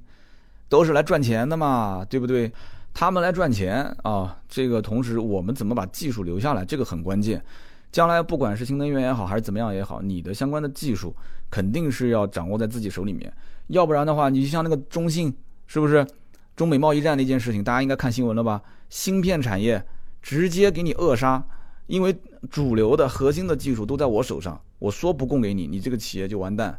[0.69, 2.53] 都是来赚钱的嘛，对不对？
[2.95, 7.43] 他们来赚钱啊，这个同时我们怎么把技术留下来，这个很关键。
[7.91, 11.15] 将来不管是新能源也好，还是怎么样也好，你的相关的技术
[11.51, 13.33] 肯定是要掌握在自己手里面，
[13.69, 15.35] 要不然的话，你就像那个中信，
[15.67, 16.07] 是不是？
[16.55, 18.63] 中美贸易战那件事情，大家应该看新闻了吧？
[18.89, 19.85] 芯片产业
[20.21, 21.43] 直接给你扼杀，
[21.87, 22.15] 因为
[22.51, 26.79] 主流的核心的技术都在我手上，我说不供给你，你这个企业就完蛋。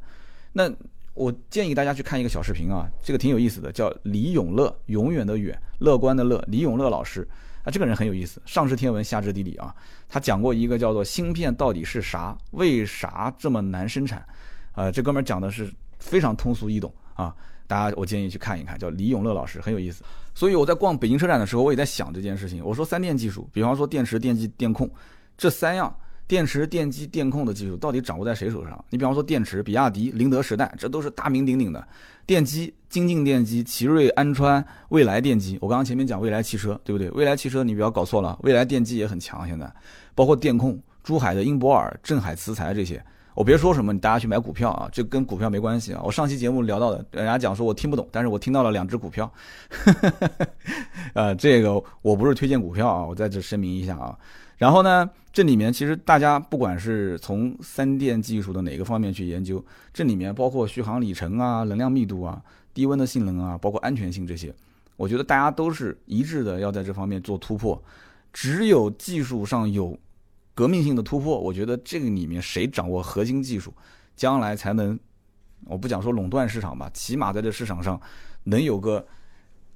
[0.54, 0.72] 那。
[1.14, 7.28] 我建议大家去看一个小视频啊，这个挺有意思的，叫李永乐，永远的远，乐观的乐，李永乐老师
[7.64, 9.74] 啊，这个人很有意思，上知天文，下知地理啊。
[10.10, 14.26] 他讲过一个叫做芯片到底是啥，为啥这么难生产？
[14.72, 17.36] 啊，这哥们讲的是非常通俗易懂啊，
[17.68, 20.04] 大家我建议去看一看，叫李永乐老师，很有意思。
[20.34, 22.66] 所以我在逛北京车展的时候，我也在想这件事情。
[22.66, 24.90] 我说三电技术，比方说电池、电机、电控
[25.38, 25.96] 这三样。
[26.28, 28.84] 电池、电机、电控的技术到底掌握在谁手上？
[28.90, 31.88] 你比方说电池，比亚迪、宁德时代，这都是大名鼎鼎的。
[32.26, 35.58] 电机，精进电机，奇瑞、安川、蔚来电机。
[35.62, 37.10] 我刚刚前面讲蔚来汽车，对不对？
[37.10, 39.46] 蔚来汽车你不要搞错了，蔚来电机也很强。
[39.46, 39.70] 现在，
[40.16, 43.04] 包括电控，珠海的英博尔、镇海磁材这些
[43.36, 46.02] 我别说什么，你大家去买股票啊，这跟股票没关系啊。
[46.04, 49.30] 我上期节目聊到的，人家讲说我听不懂，但是我听到了两只股票，
[51.14, 54.18] 呃，这个我不是推荐股票啊，我在这声明一下啊。
[54.64, 59.62] 然后呢，这里面其实大家不管是从三电技术的哪个方面去研究，
[59.94, 62.42] 这里面包括续航里程啊、能量密度啊、
[62.74, 64.56] 低温的性能啊，包括安全性这些，
[64.96, 67.84] 我觉得大家都是一致的，要在这方面做突破。
[68.32, 70.00] 只有技术上有。
[70.56, 73.74] 革命性的突破，我觉得这个里面谁掌握核心技术，
[74.16, 74.98] 将来才能，
[75.66, 78.00] 我不讲说垄断市场吧，起码在这市场上
[78.44, 79.04] 能有个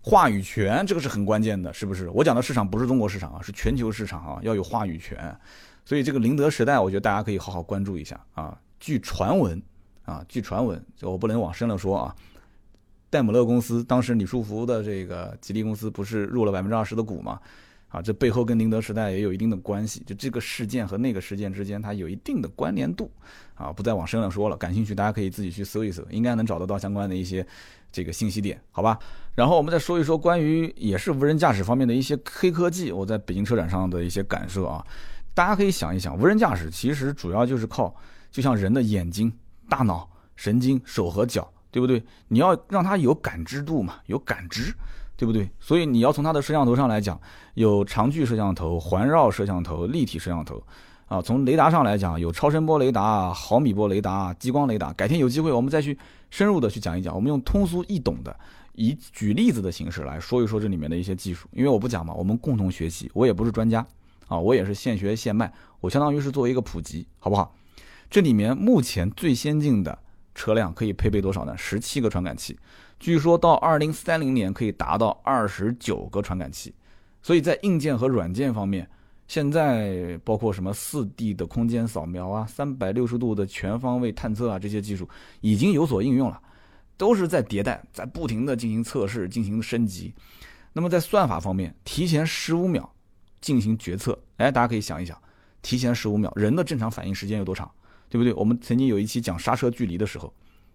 [0.07, 2.07] 话语权，这个是很关键的，是不是？
[2.11, 5.37] 我讲的市场不是中国市场啊，是全球市场啊，要有话语权。
[5.83, 8.57] 所以这个宁德时代，我觉得大家可以好好关注一下啊。
[8.79, 9.61] 据传闻
[10.05, 12.15] 啊，据传闻，就我不能往深了说啊，
[13.09, 17.37] 戴姆勒公司当时李书福的这个吉利公司不是入了百分之二十的股吗？
[17.89, 23.11] 啊，这背后跟宁德时代也有一定的关系，就这个事件和那个事件之间，它有一定的关联度，
[23.55, 27.45] 啊，不再往深了说了，感兴趣大家可以自己去搜一搜，应该能找得到相关的一些
[27.91, 28.97] 这个信息点，好吧？
[29.35, 34.85] 然后我们再说一说关于也是无人驾驶方面的一些黑科技，我在北京车展上的一些感受啊，
[35.33, 37.95] 大家可以想一想，无人驾驶其实主要就是靠，
[38.31, 39.31] 就像人的眼睛、
[39.69, 42.03] 大脑、神经、手和脚，对不对？
[42.27, 44.73] 你要让它有感知度嘛，有感知。
[45.19, 45.49] 对不对？
[45.59, 47.19] 所以你要从它的摄像头上来讲，
[47.55, 50.61] 有长距摄像头、环绕摄像头、立体摄像头，
[51.07, 54.93] 啊，从雷达上来讲，有超声波雷达、毫米波雷达、激光雷达。
[54.93, 55.97] 改天有机会我们再去
[56.29, 58.37] 深入的去讲一讲，我们用通俗易懂的，
[58.73, 61.47] 以举例子的形式来说一说这里面的一些技术。
[61.51, 63.85] 因为我不讲嘛，我们共同学习，我也不是专家，
[64.27, 67.55] 啊，我也是现学现卖，我相当于是作为一个普及，好不好？
[68.09, 69.97] 这里面目前最先进的
[70.33, 71.57] 车辆可以配备多少呢？
[71.57, 72.57] 十七个传感器。
[72.99, 76.73] 据说到二零三零年可以达到二十九个传感器，
[77.21, 78.89] 所以在硬件和软件方面，
[79.27, 85.07] 现在包括什么四 D 的空间扫描啊、三百六十度的全方位探测啊这些技术
[85.41, 86.41] 已经有所应用了，
[86.95, 90.13] 都是在迭代，在不停的进行测试、进行升级。
[90.73, 92.93] 那么在算法方面，提前十五秒
[93.41, 95.19] 进行决策，哎，大家可以想一想，
[95.61, 97.69] 提前十五秒，人的正常反应时间有多长，
[98.09, 98.33] 对不对？
[98.33, 100.33] 我们曾经有一期讲刹车距离的时候，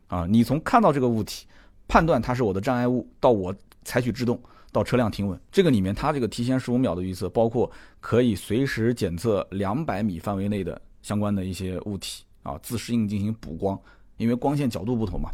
[0.09, 1.47] 啊，你从看到这个物体。
[1.89, 4.41] 判断它是我的障碍物，到我采取制动，
[4.73, 13.79] 到车辆停稳，这个里面它这个提前十五秒的预测，包括可以随时检测两百米范围内的相关的一些物体啊，自适应进行补光，
[14.17, 15.29] 因为光线角度不同嘛，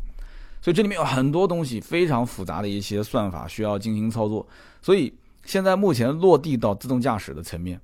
[0.60, 4.44] 所以这里面有很多东西非常复杂的一些算法需要进行操作，
[4.82, 7.80] 所以现在目前落地到自动驾驶的层面，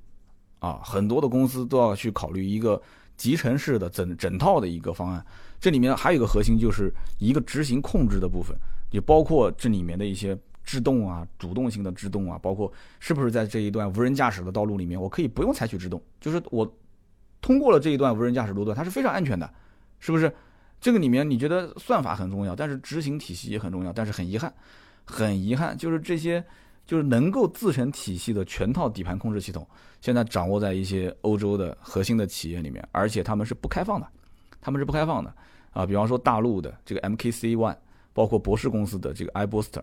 [0.58, 2.82] 啊，很多的公司都要去考虑一个
[3.16, 5.24] 集成式的整整套的一个方案。
[5.60, 8.54] 这里面还有一个核心，就是一个执行控制的部分，
[8.90, 16.70] 也包括这里面的一些制动啊、主动性的制动啊，包括是不是在这一段无人驾驶的道路里面，我可以不用采取制动，就是我
[17.40, 19.48] 通过了这一段无人驾驶路段，它是非常安全的，
[20.00, 20.32] 是不是？
[20.80, 24.52] 这个里面你觉得算法很重要，但是执行体系也很重要，但是很遗憾，
[25.04, 26.44] 很遗憾，就是这些
[26.86, 29.66] 就是能够自成体系的全套底盘控制系统，
[30.02, 34.06] 现在掌握在一些欧洲的核心的企业里面，而且他们是不开放的，
[34.60, 35.34] 他们是不开放的。
[35.72, 37.76] 啊，比方说大陆的这个 MKC One，
[38.12, 39.82] 包括博世公司的这个 iBooster，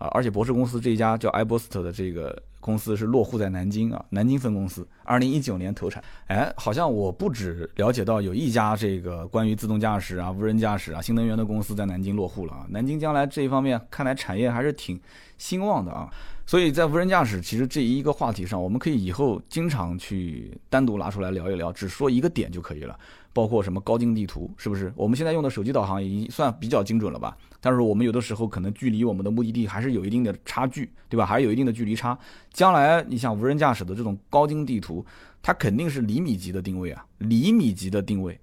[0.00, 6.02] 啊，而且博世公司这一家叫 iBooster 的这个公司是落户在南京啊，南京分公司，二零一九年投产。
[6.26, 14.98] 哎，好像我不止了解到有一家这个关于自动驾驶啊、无人驾驶啊、新能源的公司在南京落户了啊，南京将来这一方面看来产业还是挺
[15.36, 16.08] 兴旺的啊。
[16.46, 22.98] 所以在无人驾驶其实这一个话题上，我们可以以后经常去单独拿出来聊一聊，只说一个点就可以了。
[23.32, 24.92] 包括什么高精地图，是不是？
[24.96, 27.36] 我们现在用的手机导航已经算比较精准了吧？
[27.60, 31.26] 但是我们有的时候可能距离我们的目的地还是有一定的差距，对吧？
[31.26, 32.18] 还是有一定的距离差。
[32.52, 35.04] 将来你像无人驾驶的这种高精地图，
[35.42, 38.40] 它肯定是厘米级的定位啊，厘米级的定位，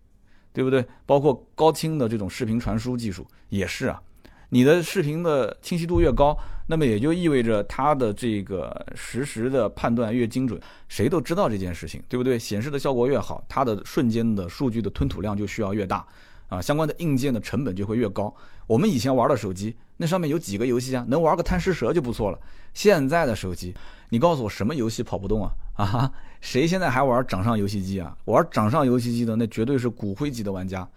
[0.54, 0.86] 对不对？
[1.06, 4.02] 包括高清的这种视频传输技术也是啊。
[4.50, 6.34] 你的视频的清晰度越高，
[6.68, 10.58] 那么也就意味着它的这个实时的判断越精准。
[10.88, 12.40] 谁都知道这件事情，对不对？
[12.40, 16.08] 显示的效果越好，它的瞬间的数据的吞吐量就需要越大，
[16.48, 18.34] 啊，相关的硬件的成本就会越高。
[18.66, 21.06] 我们以前玩的手机，那上面有几个游戏啊？
[21.08, 22.40] 能玩个贪吃蛇就不错了。
[22.74, 23.74] 现在的手机，
[24.10, 25.52] 你告诉我什么游戏跑不动啊？
[25.78, 28.16] 啊，谁现在还玩掌上游戏机啊？
[28.26, 30.88] 玩掌上游戏机的那绝对是骨灰级的玩家，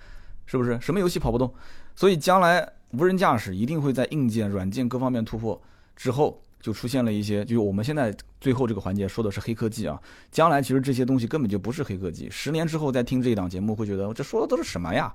[0.46, 0.78] 是不是？
[0.80, 1.52] 什么游戏跑不动？
[1.94, 2.66] 所以将来。
[2.92, 5.62] 无人驾驶一定会在硬件、软件各方面突破
[5.94, 9.96] 之后，就出现了一些，就是我们现在最后这个环节说的是黑科技啊。
[10.32, 15.14] 将来其实这些东西根本就不是黑科技，十年之后再听这一档节目，会觉得这说的都是什么呀？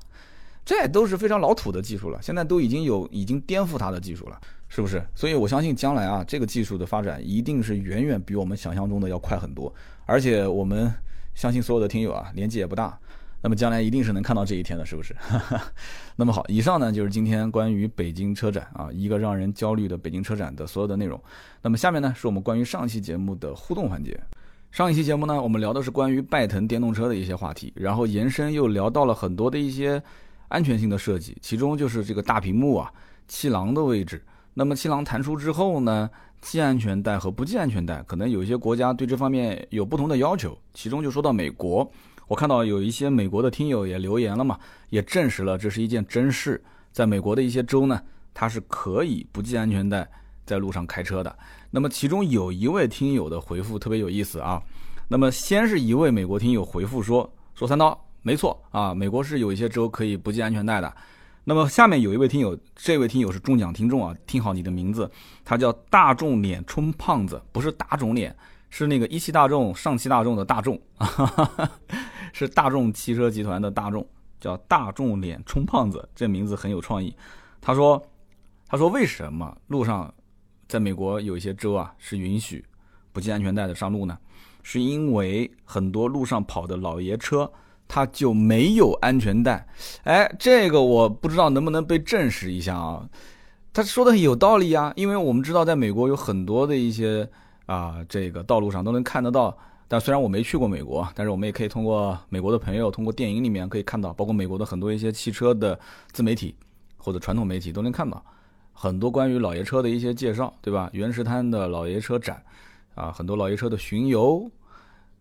[0.66, 5.05] 这都是非常老土的技术了，现在都已经有已经颠覆它的技术了，是不是？
[5.13, 9.72] 所以我相信将来啊，这个技术的发展一定是远远比我们想象中的要快很多。
[10.07, 10.91] 而且我们
[11.36, 12.97] 相信所有的听友啊，年纪也不大。
[13.41, 15.16] 那么将来一定是能看到这一天的，是不是？
[16.18, 21.22] 那么好，以上呢就是今天关于北京车展啊，一个让人焦虑的北京车展的所有的内容。
[21.61, 24.20] 那么下面呢是我们关于上期节目的互动环节。
[24.72, 30.01] 上一期节目呢，我们聊的是关于拜腾电动车的一些话题，然后延伸又聊到了很多的一些
[30.48, 32.91] 安全性的设计，其中就是这个大屏幕啊、
[33.28, 34.24] 气囊的位置。
[34.54, 36.10] 那么气囊弹出之后呢，
[36.41, 41.89] 系安全带和不系安全带，可能有一些国家对这方面有不同的要求，其中就说到美国。
[42.28, 44.58] 我看到有一些美国的听友也留言了嘛，
[44.89, 46.64] 也证实了这是一件真事。
[46.91, 48.02] 在美国的一些州呢，
[48.34, 50.10] 它是可以不系安全带
[50.46, 51.38] 在路上开车的。
[51.70, 54.62] 那么其中有一位听友的回复特别有意思啊。
[55.08, 60.91] 那么先是一位美国听友回复说：“说三刀没错啊，美国是有一些州可以不系安全带的。”
[61.47, 65.07] 那么下面有一位听友，这位听友是中奖听众啊，听好你的名字，
[65.43, 68.36] 他叫大众脸充胖子，不是打肿脸，
[68.71, 71.71] 是那个一汽大众、上汽大众的大众啊。
[72.34, 74.03] 是大众汽车集团的大众，
[74.39, 77.15] 叫大众脸充胖子，这名字很有创意。
[77.61, 78.03] 他说
[78.67, 80.11] ：“他说为什么路上，
[80.67, 82.65] 在美国有一些州啊是允许
[83.13, 84.17] 不系安全带的上路呢？
[84.63, 87.47] 是因为很多路上跑的老爷车，
[87.88, 89.67] 他就没有安全带。
[90.03, 93.07] 哎，这个我不知道能不能被证实一下啊？
[93.73, 97.29] 他说的有道理呀，因为我们知道在美国有很多的一些
[97.65, 99.57] 啊，这个道路上都能看得到。”
[99.88, 105.79] 但虽然我没去过美国，但是我们也可以通过美国的朋友，通过电影里面可以看到，包括美国的很多一些汽车的
[106.11, 106.55] 自媒体
[106.97, 108.23] 或者传统媒体都能看到
[108.73, 110.89] 很多关于老爷车的一些介绍，对吧？
[110.91, 112.41] 原石滩的老爷车展，
[112.95, 114.49] 啊，很多老爷车的巡游。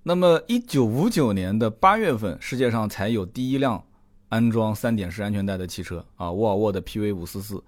[0.05, 3.83] 那么，一九五九年的八月份，世界上才有第一辆
[4.29, 7.63] 安装三点式安全带的汽车啊，沃尔沃的 PV 五四四。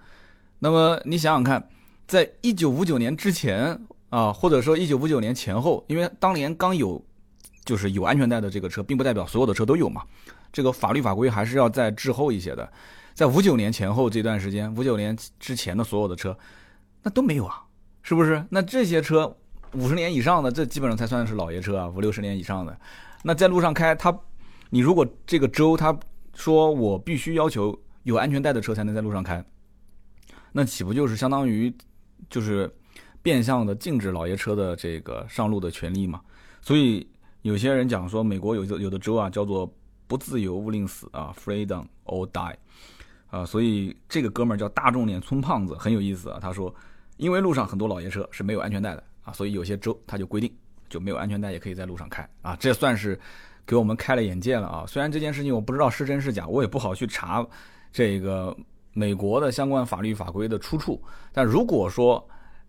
[0.58, 1.68] 那么你想想看，
[2.06, 3.78] 在一九五九年之前。
[4.08, 7.04] 啊，或者说一九五九年前后，因为当年刚有，
[7.64, 10.00] 就是有安全带的这个车，并不代表所有的车都有嘛。
[10.52, 12.72] 这个法律法规还是要再滞后一些的。
[13.14, 16.38] 在五九年前后这段时间，五九年之前的所有的车，
[17.02, 17.60] 那都没有啊，
[18.00, 18.42] 是不是？
[18.48, 19.36] 那这些车
[19.76, 22.76] 五十年以上的，这基本上才算是老爷车啊，五六十年以上的。
[23.22, 24.16] 那在路上开，它，
[24.70, 25.96] 你如果这个州他
[26.34, 29.44] 说我必须要求有安全带的车才能在路上开，
[30.52, 31.72] 那岂不就是相当于
[32.28, 32.70] 就是？
[33.22, 36.20] 变相的禁止老爷车的这个上路的权利嘛，
[36.60, 37.04] 所以
[37.42, 39.68] 有些人讲说，美国有有的州啊叫做
[40.06, 42.54] 不自由勿令死啊，freedom or die，
[43.26, 46.38] 啊，所以这个哥们儿叫大众脸村胖子很有意思啊。
[46.40, 46.72] 他说，
[47.16, 50.50] 因为路上很多老爷车是没有安全带的啊，所以有些州他就规定
[50.88, 53.20] 就没有安全带也可以在路上开啊，这算是
[53.66, 54.84] 给我们开了眼界了啊。
[54.86, 57.46] 虽然这件事情我不知道是真是假，我也不好去查
[57.92, 58.56] 这个
[58.94, 61.02] 美国的相关法律法规的出处，
[61.32, 62.26] 但如果说。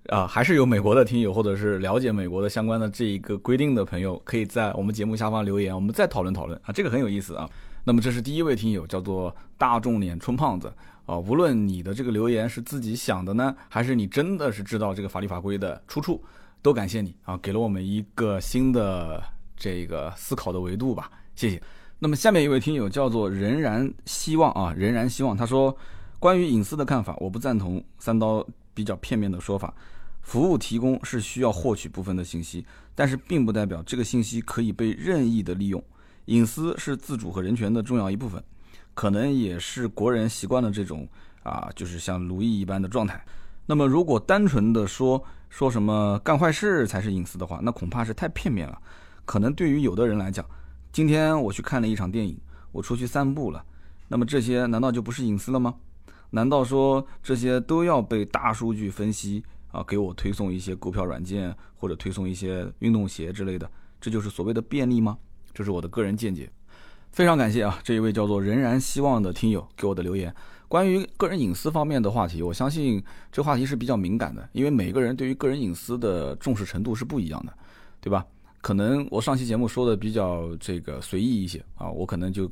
[0.09, 7.49] 啊，还是有美国的听友，或者是了解美国的相关的这一个规定的朋友，可以在我们节目下方留言，我们再讨论讨论啊，这个很有意思啊。
[7.83, 10.71] 那么这是第一位听友，叫做大众脸春胖子
[11.05, 11.17] 啊。
[11.17, 16.23] 无论你的这个留言是自己想的呢，还是你真的是知道这个法律法规的出处，
[16.61, 19.23] 都感谢你啊，给了我们一个新的
[19.55, 21.61] 这个思考的维度吧，谢谢。
[21.99, 25.75] 那么下面一位听友叫做仍然希望啊，仍然希望，他说
[26.19, 29.73] 关于隐私的看法，我不赞同三刀比较片面的说法。
[30.21, 35.81] 服务提供是需要获取部分的信息，但是并不代表这个信息可以被任意的利用。
[36.25, 38.43] 隐私是自主和人权的重要一部分，
[38.93, 41.07] 可能也是国人习惯了这种
[41.43, 43.23] 啊，就是像奴役一般的状态。
[43.69, 48.81] 那么，如果单纯的说说什么干坏事才是隐私的话，那恐怕是太片面了。
[49.25, 50.43] 可能对于有的人来讲，
[50.91, 52.39] 今天我去看了一场电影，
[52.71, 53.61] 我出去散步了，
[54.07, 55.75] 那么这些难道就不是隐私了吗？
[56.29, 59.43] 难道说这些都要被大数据分析？
[59.73, 65.17] 啊，给我推送一些购票软件，或者推送一些运动鞋之类的，这就是所谓的便利吗？
[65.53, 66.49] 这是我的个人见解。
[67.11, 70.33] 非常感谢啊，这一位叫做仍然希望的听友给我的留言。
[70.67, 77.53] 关于个人隐私方面的话题，我相信这话题是比较敏感的，因为每个人对于个人隐私的重视程度是不一样的，
[78.01, 78.25] 对吧？
[78.61, 82.49] 可能我上期节目说的比较这个随意一些啊，我可能就。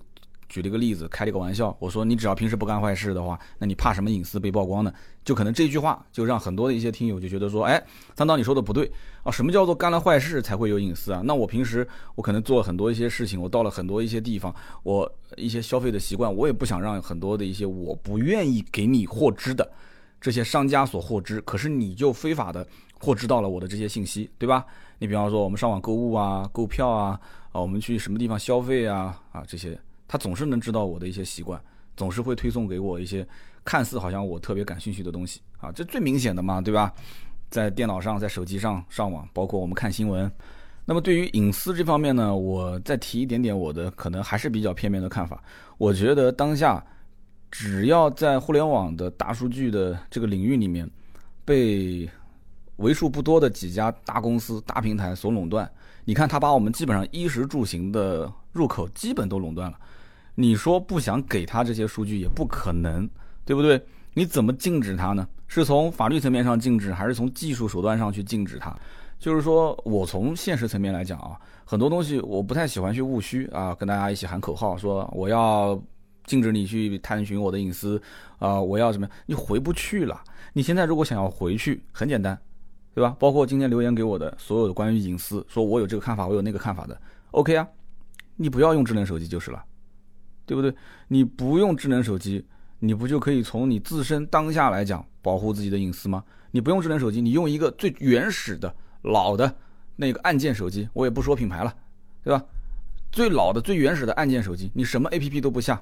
[0.47, 4.93] 举了个例子，开了个玩笑，我说你只要平时不干坏事的话，那你怕什么隐私被曝光呢？
[5.23, 7.83] 就可能这句话就让很多的一些听友就觉得说，哎，
[8.15, 8.91] 三刀你说的不对
[9.23, 11.21] 啊，什么叫做干了坏事才会有隐私啊？
[11.25, 19.67] 那我平时我可能做了很多一些事情，我到了很多一些地方，我一些消费的习惯，我也不想让很多的一些我不愿意给你获知的
[20.21, 22.67] 这些商家所获知，可是你就非法的
[22.99, 24.63] 获知到了我的这些信息，对吧？
[24.99, 27.19] 你比方说我们上网购物啊、购票啊，
[27.51, 29.77] 啊，我们去什么地方消费啊，啊这些。
[30.07, 31.59] 他总是能知道我的一些习惯，
[31.97, 33.27] 总是会推送给我一些
[33.63, 36.93] 看似好像我特别感兴趣的东西啊，这最明显的嘛，对吧？
[37.49, 40.29] 在电脑上、在手机上上网，包括我们看新闻。
[40.83, 45.41] 那么对于隐私这方面呢，我再提一点点我的可能还是比较片面的看法。
[45.77, 46.83] 我觉得当下
[47.49, 50.89] 只要在互联网的大数据的这个领域里面
[51.45, 52.09] 被
[52.77, 55.69] 为数不多的几家大公司、大平台所垄断，
[56.03, 59.77] 你看他把我们基本上衣食住行的入口基本都垄断了。
[60.35, 63.09] 你说不想给他这些数据也不可能，
[63.45, 63.81] 对不对？
[64.13, 65.27] 你怎么禁止他呢？
[65.47, 68.75] 是从法律层面上禁止，还是从技术手段上去禁止他？
[69.17, 75.81] 就是说我从现实层面来讲啊，很多东西我不太喜欢去务虚啊，跟大家一起喊口号说我要
[76.25, 78.01] 禁止你去探寻我的隐私
[78.39, 79.07] 啊，我要什么？
[79.25, 80.21] 你回不去了。
[80.51, 82.37] 你现在如果想要回去，很简单，
[82.95, 83.15] 对吧？
[83.19, 86.99] 包括今天留言给我的所有的关于隐私，说我有这个看法，我有那个看法的
[87.31, 87.67] ，OK 啊，
[88.37, 89.63] 你不要用智能手机就是了，
[90.45, 90.73] 对不对？
[91.09, 92.43] 你不用智能手机，
[92.79, 96.23] 你不就可以从你自身当下来讲保护自己的隐私吗？
[96.51, 98.73] 你不用智能手机，你用一个最原始的。
[99.07, 99.55] 老的
[99.95, 101.71] 那个按键手机，我也不说品牌了，
[102.23, 102.43] 对吧？
[103.11, 105.79] 最老的、最原始的按键手机，你什么 APP 都不下，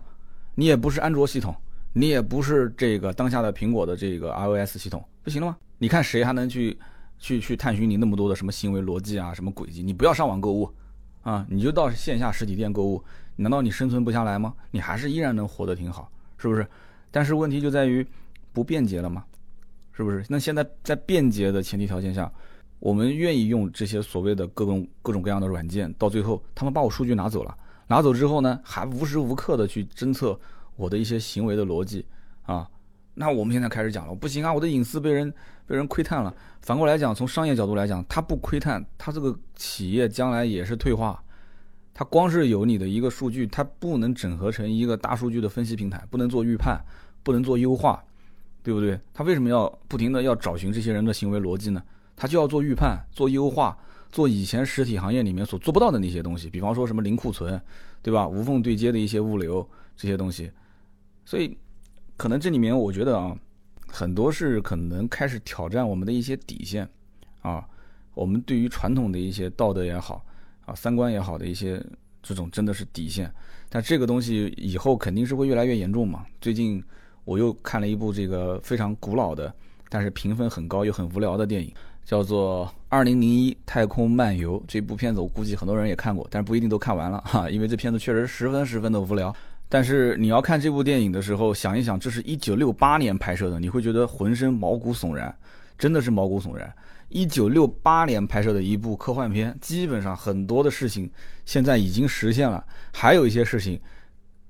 [0.56, 1.56] 你也不是安卓系统，
[1.94, 5.58] 你也不是这个当下的苹果的这个 iOS 系统，不行了吗？
[5.78, 6.78] 你看谁还能去
[7.24, 9.82] 去去探寻你那么多的什么行为逻辑啊、什么轨迹？
[9.82, 10.70] 你不要上网购物
[11.22, 13.02] 啊，你就到线下实体店购物，
[13.38, 14.54] 难道你生存不下来吗？
[14.72, 16.68] 你还是依然能活得挺好，是不是？
[17.12, 18.06] 但是问题就在于
[18.52, 19.24] 不便捷了吗？
[19.94, 20.26] 是不是？
[20.28, 22.30] 那现在在便捷的前提条件下。
[22.80, 27.58] 我们愿意用这些所谓的各种各种各样的软件，到最后他们把我数据拿走了，
[27.88, 30.38] 拿走之后呢，还无时无刻的去侦测
[30.76, 32.06] 我的一些行为的逻辑
[32.42, 32.70] 啊。
[33.16, 35.32] 那我们现在开始讲了，不行啊，我的隐私被人
[35.68, 36.34] 被人窥探了。
[36.62, 41.22] 反过来讲，从商业角度来讲，他不窥探，他这个企业将来也是退化。
[41.94, 46.84] 他光是有你的一个数据，他不能整合成一个大数据的分析平台，不能做预判，
[47.22, 48.04] 不能做优化，
[48.64, 49.00] 对不对？
[49.14, 51.84] 他为什么要不停的要找寻这些人的行为逻辑呢？
[52.16, 53.78] 他就要做预判、做优化、
[54.12, 57.62] 做以前实体行业里面所做不到的那些东西，比方说什么零库存，
[58.02, 58.28] 对吧？
[58.28, 60.52] 无缝对接的一些物流这些东西，
[61.26, 61.56] 所以
[62.18, 63.36] 可能这里面我觉得啊，
[63.88, 66.88] 很多是可能开始挑战我们的一些底线
[67.42, 67.68] 啊，
[68.14, 70.24] 我们对于传统的一些道德也好
[70.66, 71.84] 啊、三观也好的一些
[72.22, 73.34] 这种真的是底线，
[73.70, 76.26] 但这个东西以后肯定是会越来越严重嘛。
[76.40, 76.82] 最近
[77.26, 79.54] 我又看了一部这个非常古老的，
[79.90, 81.74] 但是评分很高又很无聊的电影。
[82.06, 89.34] 叫做《二零零一太空漫游》这部片子，我估计很多人也看过，但是不一定都看完了哈，因为这片子确实十分十分的无聊。
[89.74, 95.36] 但是你要看这部电影的时候，想一想，这是一九六八年拍摄的，你会觉得浑身毛骨悚然，
[95.80, 96.72] 真的是毛骨悚然。
[97.10, 101.10] 一九六八年拍摄的一部科幻片，基本上很多的事情
[101.44, 102.64] 现在已经实现了，
[102.94, 103.82] 还有一些事情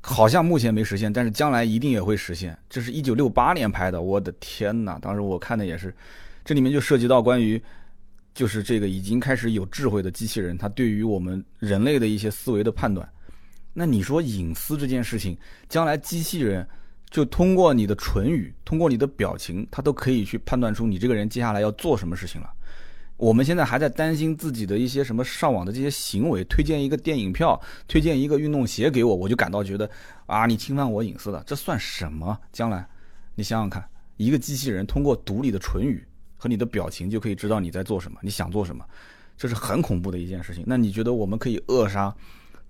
[0.02, 2.58] 好像目前没实现，但是将来一定也会实现。
[2.70, 5.00] 这是一九六八年拍的，我的天哪！
[5.00, 5.96] 当时我看的也是。
[6.44, 7.64] 这里面就涉及到关于，
[8.34, 13.10] 就是这个已经开始有智慧的机器人，它对于我们人类的一些思维的判断。
[13.74, 16.68] 那你说隐私这件事情，将来机器人
[17.10, 22.50] 就通过你的唇语，通过你的表情，它都可以去判断出你这个人接下来要做什么事情了。
[23.18, 29.90] 我们现在还在担心自己的一些什么上网的这些行为，推荐一个电影票，推荐一个运动鞋给我，我就感到觉得
[30.26, 32.38] 啊，你侵犯我隐私了，这算什么？
[32.52, 32.88] 将来
[33.36, 33.84] 你想想看，
[34.18, 36.06] 一个机器人通过读你的唇语。
[36.36, 38.84] 和你的表情就可以知道你在做什么，你想做什么，
[39.38, 40.62] 这是很恐怖的一件事情。
[40.68, 42.14] 那你觉得我们可以扼杀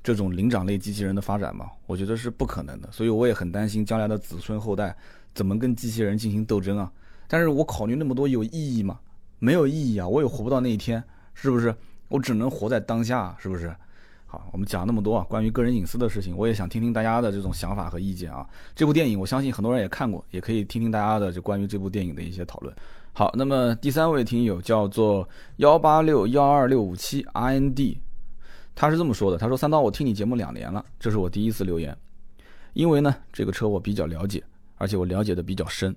[0.03, 1.67] 这种灵长类机器人的发展吗？
[1.85, 2.91] 我觉得是不可能的。
[2.91, 4.95] 所以我也很担心将来的子孙后代
[5.33, 6.91] 怎么跟机器人进行斗争啊。
[7.27, 8.99] 但是我考虑那么多有意义吗？
[9.39, 11.73] 没有意义啊，我也活不到那一天，是不是？
[12.09, 13.75] 我只能活在当下，是不是？
[14.25, 18.47] 好，我们讲那么多啊，关于个人隐私的事情，我也想听听大家的这种想法和意见啊。
[18.75, 22.75] 这部电影我相信很多人也看过，也可以听听大家的就关于这部电影的一些讨论。
[23.13, 25.27] 好，那么第三位听友叫做
[25.57, 27.99] 幺八六幺二六五七 R N D，
[28.75, 31.95] 他是这么说的：他说三刀，我听你节目两年了，这是我第一次留言，
[32.73, 34.43] 因为呢这个车我比较了解，
[34.75, 35.95] 而且我了解的比较深，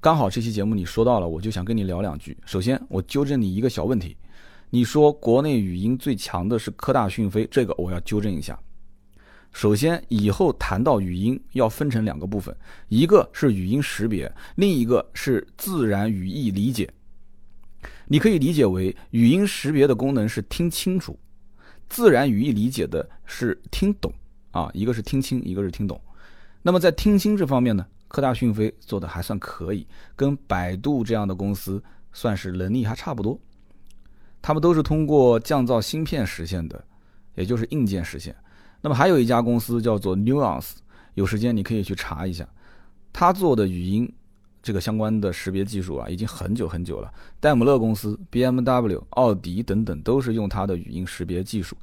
[0.00, 2.36] 刚好这期节目你说到了，我就想跟你聊两句。
[2.44, 4.16] 首先我纠正你一个小问题，
[4.70, 8.58] 你说国内语音最强的是科大讯飞，这个我要纠正一下。
[9.50, 12.54] 首先，以后谈到语音要分成两个部分，
[12.88, 16.88] 一个是语音识别，另一个是自然语义理解。
[18.06, 21.18] 你可以理解为语音识别的功能是听清楚，
[21.88, 24.12] 自然语义理解的是听懂
[24.50, 26.00] 啊，一个是听清，一个是听懂。
[26.62, 31.82] 那么在听清这方面呢，科大讯飞做的还算可以，跟百度这样的公司
[32.12, 33.38] 算是能力还差不多。
[34.40, 36.84] 他们都是通过降噪芯片实现的，
[37.34, 38.34] 也就是硬件实现。
[38.80, 40.72] 那么还有一家公司叫做 Nuance，
[41.14, 42.48] 有时间你可以去查一下，
[43.12, 44.10] 他做的语音
[44.62, 47.12] 这个相关的识别技术啊，已经很久很久了。
[47.40, 51.76] 戴姆勒公司、BMW、奥迪等等都是用它的语音识别技术。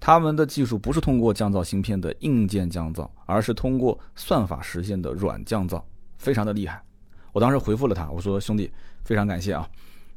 [0.00, 5.80] 他们的技术不是通过降噪芯片的硬件降噪，而是通过算法实现的软降噪，
[6.18, 6.82] 非常的厉害。
[7.32, 8.68] 我当时回复了他，我说兄弟，
[9.04, 9.68] 非常感谢啊。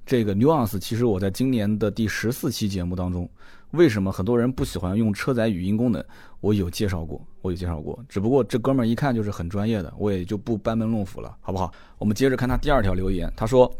[0.05, 3.29] 这个 Nuance 其实我在今年的第十四期节目当中，
[3.75, 6.03] 为什么很多人不喜欢用车载语音功能，
[6.39, 8.03] 我有介绍过，我有介绍过。
[8.07, 11.71] 只不过这哥们儿一看就是很专业的，我也就不班门弄斧了，好不好？
[11.97, 13.71] 我们接着看他第二条留言，他说：“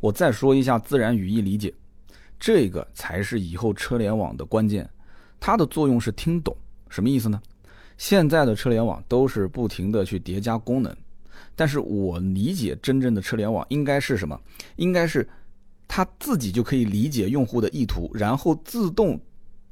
[0.00, 1.72] 我再说一下自然语义理解，
[2.40, 4.88] 这个才是以后车联网的关键。”
[5.38, 6.56] 它的作用是听懂，
[6.88, 7.40] 什么意思呢？
[7.98, 10.96] 现在的车联网都是不停的去叠加功能，
[11.54, 14.40] 但是我理解真正的车联网应该是什么？
[14.76, 15.28] 应该是
[15.86, 19.20] 它自己就可以理解用户的意图，然后自动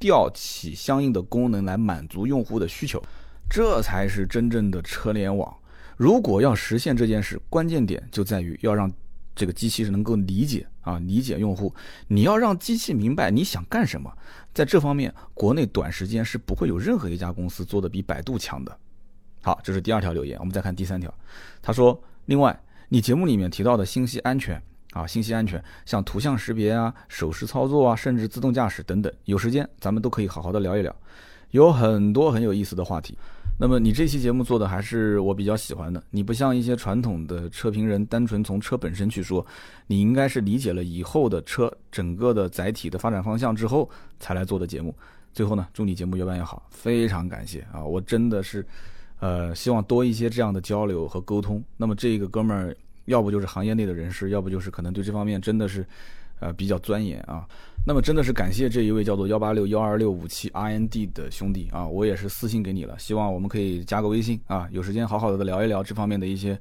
[0.01, 3.01] 调起相应的功能来满足用户的需求，
[3.49, 5.55] 这才是真正的车联网。
[5.95, 8.91] 如果要实现这件事，关键点就在于要让。
[9.33, 11.73] 这个机器是能够理解啊，理解用户。
[12.09, 14.11] 你要让机器明白你想干什么，
[14.53, 18.77] 在这方面，国内短时间是不会有任何一家公司做的比百度强的。
[19.41, 21.11] 好，这是第二条留言，我们再看第三条。
[21.61, 21.97] 他说
[22.27, 30.95] ：“另外，你节目里面提到的信息安全啊，信息安全，像图像识别啊、手势操作啊，甚至自动驾驶等等，有时间咱们都可以好好的聊一聊，
[31.51, 33.17] 有很多很有意思的话题。”
[33.59, 39.45] 那么你这期节目做的还是我比较喜欢的，你不像一些传统的车评人，单纯从车本身去说，
[39.85, 43.87] 你应该是理解了以后的车整个的载体的发展方向之后
[44.19, 44.95] 才来做的节目。
[45.31, 47.85] 最后呢，祝你节目越办越好，非常感谢啊！
[47.85, 48.65] 我真的是，
[49.19, 51.63] 呃，希望多一些这样的交流和沟通。
[51.77, 52.75] 那么这个哥们儿，
[53.05, 55.85] 要不就是行业内的人士，要不就是可能对这方面真的是。
[56.41, 57.47] 呃，比较钻研啊，
[57.85, 66.59] 那么真的是感谢这一位叫做幺八六幺二六五七 R N D 的兄弟啊，我也是私信给你了，希望我们可以加个微信啊，有时间好好的聊一聊这方面的一些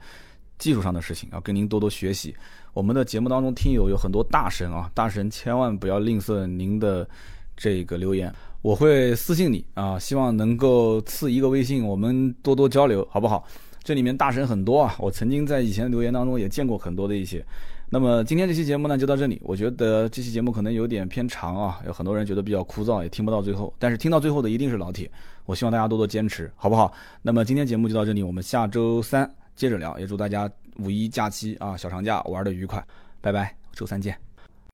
[0.59, 2.37] 技术上的事情啊，跟您多多学习。
[2.75, 7.09] 我们的节目当中听友有很多大神啊，大神千万不要吝啬您的
[7.57, 8.31] 这个留言，
[8.61, 13.47] 我会私信你啊，希望能够赐一个微信，我们多多交流，好不好？
[13.83, 17.45] 这里面大神很多啊，我曾经在以前的留言当中也见过很多的一些。
[17.93, 23.75] 那么今天这期节目呢就到这里，我觉得这期节目可能有点偏长啊，有很多人觉得比较枯燥，也听不到最后。
[23.79, 25.11] 但是听到最后的一定是老铁，
[25.45, 26.93] 我希望大家多多坚持，好不好？
[27.21, 32.85] 那么今天节目就到这里，我们下周三接着聊，也祝大家五一假期啊小长假玩的愉快，
[33.21, 34.30] 拜拜，周三见。